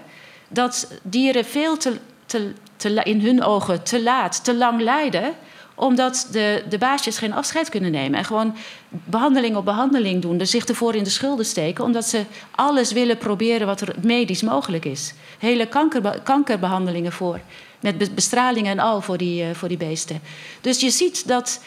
dat 0.49 0.93
dieren 1.03 1.45
veel 1.45 1.77
te, 1.77 1.99
te, 2.27 2.53
te, 2.77 3.03
in 3.03 3.21
hun 3.21 3.43
ogen 3.43 3.83
te 3.83 4.03
laat, 4.03 4.45
te 4.45 4.57
lang 4.57 4.81
lijden 4.81 5.35
omdat 5.79 6.29
de, 6.31 6.65
de 6.69 6.79
baasjes 6.79 7.19
geen 7.19 7.33
afscheid 7.33 7.69
kunnen 7.69 7.91
nemen. 7.91 8.19
En 8.19 8.25
gewoon 8.25 8.57
behandeling 8.89 9.57
op 9.57 9.65
behandeling 9.65 10.23
doen. 10.23 10.39
Dus 10.39 10.51
zich 10.51 10.65
ervoor 10.65 10.95
in 10.95 11.05
de 11.05 11.11
schulden 11.11 11.45
steken. 11.45 11.85
Omdat 11.85 12.05
ze 12.05 12.25
alles 12.51 12.93
willen 12.93 13.19
proberen 13.19 13.67
wat 13.67 13.81
er 13.81 13.95
medisch 14.03 14.43
mogelijk 14.43 14.85
is. 14.85 15.15
Hele 15.39 15.67
kanker, 15.67 16.21
kankerbehandelingen 16.23 17.13
voor. 17.13 17.41
Met 17.81 18.15
bestralingen 18.15 18.71
en 18.71 18.79
al 18.79 19.01
voor 19.01 19.19
die, 19.19 19.45
uh, 19.45 19.55
voor 19.55 19.69
die 19.69 19.77
beesten. 19.77 20.21
Dus 20.61 20.81
je 20.81 20.91
ziet 20.91 21.29
dat 21.29 21.61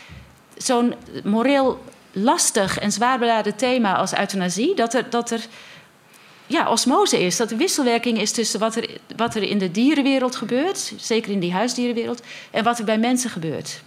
zo'n 0.57 0.93
moreel 1.23 1.83
lastig 2.11 2.79
en 2.79 2.91
zwaar 2.91 3.19
beladen 3.19 3.55
thema 3.55 3.95
als 3.95 4.17
euthanasie... 4.17 4.75
dat 4.75 4.93
er, 4.93 5.09
dat 5.09 5.31
er 5.31 5.45
ja, 6.47 6.69
osmose 6.69 7.19
is. 7.19 7.37
Dat 7.37 7.51
er 7.51 7.57
wisselwerking 7.57 8.19
is 8.19 8.31
tussen 8.31 8.59
wat 8.59 8.75
er, 8.75 8.89
wat 9.15 9.35
er 9.35 9.43
in 9.43 9.57
de 9.57 9.71
dierenwereld 9.71 10.35
gebeurt... 10.35 10.93
zeker 10.97 11.31
in 11.31 11.39
die 11.39 11.53
huisdierenwereld... 11.53 12.21
en 12.51 12.63
wat 12.63 12.79
er 12.79 12.85
bij 12.85 12.97
mensen 12.97 13.29
gebeurt. 13.29 13.81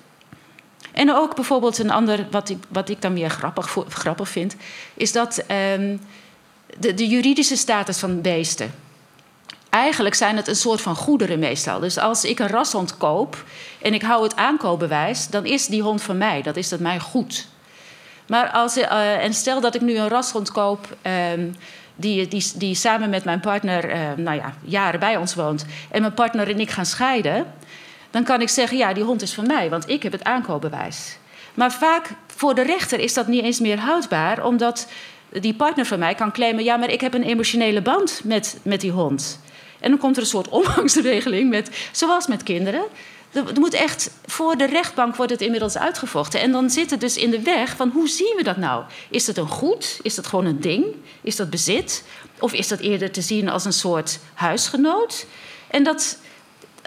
En 0.95 1.15
ook 1.15 1.35
bijvoorbeeld 1.35 1.79
een 1.79 1.91
ander, 1.91 2.27
wat 2.31 2.49
ik, 2.49 2.59
wat 2.69 2.89
ik 2.89 3.03
dan 3.03 3.15
weer 3.15 3.31
grappig, 3.31 3.77
grappig 3.89 4.29
vind, 4.29 4.57
is 4.95 5.13
dat 5.13 5.45
um, 5.73 6.01
de, 6.79 6.95
de, 6.95 7.09
juridische 7.09 7.57
status 7.57 7.99
van 7.99 8.21
beesten. 8.21 8.75
Eigenlijk 9.75 10.15
zijn 10.15 10.37
het 10.37 10.49
een 10.49 10.57
soort 10.57 10.81
van 10.81 10.97
goederen 10.97 11.39
meestal. 11.39 11.81
Dus 11.81 11.99
als 11.99 12.25
ik 12.25 12.39
een 12.39 12.49
rashond 12.49 12.97
koop 12.97 13.45
en 13.83 13.95
ik 13.95 14.03
hou 14.03 14.23
het 14.23 14.37
aankoopbewijs, 14.37 15.29
dan 15.29 15.45
is 15.45 15.67
die 15.67 15.83
hond 15.83 16.03
van 16.03 16.19
mij. 16.19 16.43
Dat 16.43 16.57
is 16.57 16.69
dat 16.69 16.81
mijn 16.81 17.01
goed. 17.01 17.47
Maar 18.27 18.51
als, 18.51 18.77
uh, 18.77 19.25
en 19.25 19.35
stel 19.35 19.61
dat 19.61 19.75
ik 19.75 19.81
nu 19.81 19.97
een 19.97 20.09
rashond 20.09 20.51
koop. 20.53 20.97
Um, 21.33 21.57
die, 21.97 22.29
die, 22.29 22.53
die 22.55 22.75
samen 22.75 23.11
met 23.11 23.25
mijn 23.25 23.41
partner 23.41 23.91
uh, 23.91 23.97
nou 24.17 24.37
ja, 24.37 24.55
jaren 24.65 25.01
bij 25.01 25.17
ons 25.17 25.35
woont. 25.35 25.65
En 25.91 26.01
mijn 26.01 26.15
partner 26.15 26.49
en 26.49 26.61
ik 26.61 26.71
gaan 26.71 26.87
scheiden 26.87 27.47
dan 28.11 28.25
kan 28.25 28.41
ik 28.41 28.49
zeggen: 28.49 28.77
ja, 28.77 28.93
die 28.93 29.05
hond 29.05 29.23
is 29.23 29.35
van 29.35 29.47
mij, 29.47 29.71
want 29.71 29.89
ik 29.89 30.03
heb 30.03 30.13
het 30.13 30.25
aankoopbewijs. 30.25 31.17
Maar 31.55 31.73
vaak 31.73 32.11
voor 32.37 32.55
de 32.55 32.63
rechter 32.63 32.99
is 32.99 33.15
dat 33.15 33.27
niet 33.27 33.43
eens 33.43 33.61
meer 33.61 33.79
houdbaar, 33.79 34.45
omdat 34.45 34.89
die 35.29 35.55
partner 35.55 35.87
van 35.87 35.99
mij 35.99 36.15
kan 36.15 36.33
claimen: 36.33 36.65
ja, 36.65 36.77
maar 36.77 36.91
ik 36.91 37.01
heb 37.01 37.15
een 37.15 37.23
emotionele 37.23 37.83
band 37.83 38.21
met, 38.25 38.59
met 38.63 38.81
die 38.81 38.91
hond. 38.91 39.43
En 39.85 39.91
dan 39.91 39.99
komt 39.99 40.17
er 40.17 40.23
een 40.23 40.29
soort 40.29 40.49
omgangsregeling, 40.49 41.51
met, 41.51 41.89
zoals 41.93 42.27
met 42.27 42.43
kinderen. 42.43 42.85
Er 43.33 43.61
moet 43.61 43.75
echt, 43.75 44.11
voor 44.27 44.57
de 44.57 44.67
rechtbank 44.67 45.17
wordt 45.17 45.33
het 45.33 45.41
inmiddels 45.41 45.77
uitgevochten. 45.77 46.41
En 46.41 46.53
dan 46.53 46.71
zit 46.71 46.91
het 46.91 47.01
dus 47.01 47.17
in 47.17 47.31
de 47.31 47.43
weg 47.43 47.77
van 47.77 47.91
hoe 47.91 48.09
zien 48.09 48.35
we 48.37 48.43
dat 48.43 48.57
nou? 48.57 48.85
Is 49.11 49.25
dat 49.25 49.37
een 49.37 49.49
goed? 49.49 49.99
Is 50.03 50.15
dat 50.15 50.27
gewoon 50.27 50.45
een 50.45 50.61
ding? 50.61 50.85
Is 51.23 51.37
dat 51.37 51.51
bezit? 51.51 52.05
Of 52.39 52.53
is 52.53 52.69
dat 52.69 52.81
eerder 52.81 53.11
te 53.11 53.21
zien 53.21 53.49
als 53.49 53.65
een 53.65 53.73
soort 53.73 54.19
huisgenoot? 54.35 55.27
En 55.67 55.83
dat, 55.83 56.19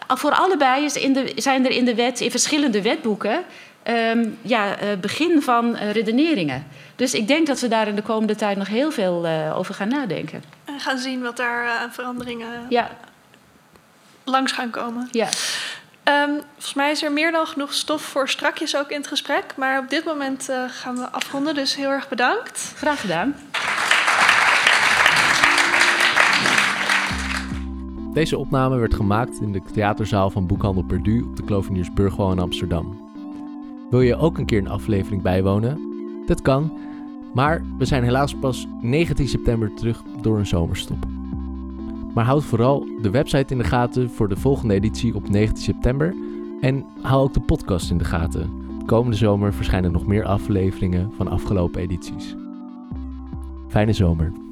voor 0.07 0.31
allebei 0.31 0.85
is 0.85 0.95
in 0.95 1.13
de, 1.13 1.31
zijn 1.35 1.65
er 1.65 1.71
in 1.71 1.85
de 1.85 1.95
wet, 1.95 2.19
in 2.19 2.31
verschillende 2.31 2.81
wetboeken, 2.81 3.45
um, 3.89 4.37
ja, 4.41 4.81
uh, 4.81 4.87
begin 5.01 5.41
van 5.41 5.75
uh, 5.75 5.91
redeneringen. 5.91 6.67
Dus 6.95 7.13
ik 7.13 7.27
denk 7.27 7.47
dat 7.47 7.59
we 7.59 7.67
daar 7.67 7.87
in 7.87 7.95
de 7.95 8.01
komende 8.01 8.35
tijd 8.35 8.57
nog 8.57 8.67
heel 8.67 8.91
veel 8.91 9.25
uh, 9.25 9.57
over 9.57 9.73
gaan 9.73 9.87
nadenken. 9.87 10.43
En 10.65 10.79
gaan 10.79 10.97
zien 10.97 11.21
wat 11.21 11.37
daar 11.37 11.67
aan 11.69 11.93
veranderingen 11.93 12.65
ja. 12.69 12.89
langs 14.23 14.51
gaan 14.51 14.69
komen. 14.69 15.07
Ja. 15.11 15.27
Um, 16.23 16.41
volgens 16.53 16.73
mij 16.73 16.91
is 16.91 17.03
er 17.03 17.11
meer 17.11 17.31
dan 17.31 17.47
genoeg 17.47 17.73
stof 17.73 18.01
voor 18.01 18.29
strakjes 18.29 18.77
ook 18.77 18.89
in 18.89 18.97
het 18.97 19.07
gesprek. 19.07 19.43
Maar 19.55 19.79
op 19.79 19.89
dit 19.89 20.05
moment 20.05 20.49
gaan 20.67 20.95
we 20.95 21.09
afronden, 21.09 21.55
dus 21.55 21.75
heel 21.75 21.89
erg 21.89 22.09
bedankt. 22.09 22.73
Graag 22.75 23.01
gedaan. 23.01 23.35
Deze 28.13 28.37
opname 28.37 28.77
werd 28.77 28.93
gemaakt 28.93 29.41
in 29.41 29.51
de 29.51 29.61
theaterzaal 29.73 30.29
van 30.29 30.47
Boekhandel 30.47 30.83
Perdu 30.83 31.21
op 31.21 31.35
de 31.35 31.43
Kloveniersburgwal 31.43 32.31
in 32.31 32.39
Amsterdam. 32.39 33.06
Wil 33.89 34.01
je 34.01 34.15
ook 34.15 34.37
een 34.37 34.45
keer 34.45 34.59
een 34.59 34.69
aflevering 34.69 35.21
bijwonen? 35.21 35.79
Dat 36.25 36.41
kan, 36.41 36.71
maar 37.33 37.61
we 37.77 37.85
zijn 37.85 38.03
helaas 38.03 38.35
pas 38.35 38.67
19 38.81 39.27
september 39.27 39.73
terug 39.73 40.03
door 40.21 40.37
een 40.37 40.45
zomerstop. 40.45 41.05
Maar 42.13 42.25
houd 42.25 42.43
vooral 42.43 42.87
de 43.01 43.09
website 43.09 43.53
in 43.53 43.57
de 43.59 43.63
gaten 43.63 44.09
voor 44.09 44.29
de 44.29 44.35
volgende 44.35 44.73
editie 44.73 45.15
op 45.15 45.29
19 45.29 45.63
september 45.63 46.15
en 46.61 46.85
hou 47.01 47.23
ook 47.23 47.33
de 47.33 47.39
podcast 47.39 47.91
in 47.91 47.97
de 47.97 48.05
gaten. 48.05 48.51
Komende 48.85 49.17
zomer 49.17 49.53
verschijnen 49.53 49.91
nog 49.91 50.07
meer 50.07 50.25
afleveringen 50.25 51.11
van 51.15 51.27
afgelopen 51.27 51.81
edities. 51.81 52.35
Fijne 53.67 53.93
zomer. 53.93 54.46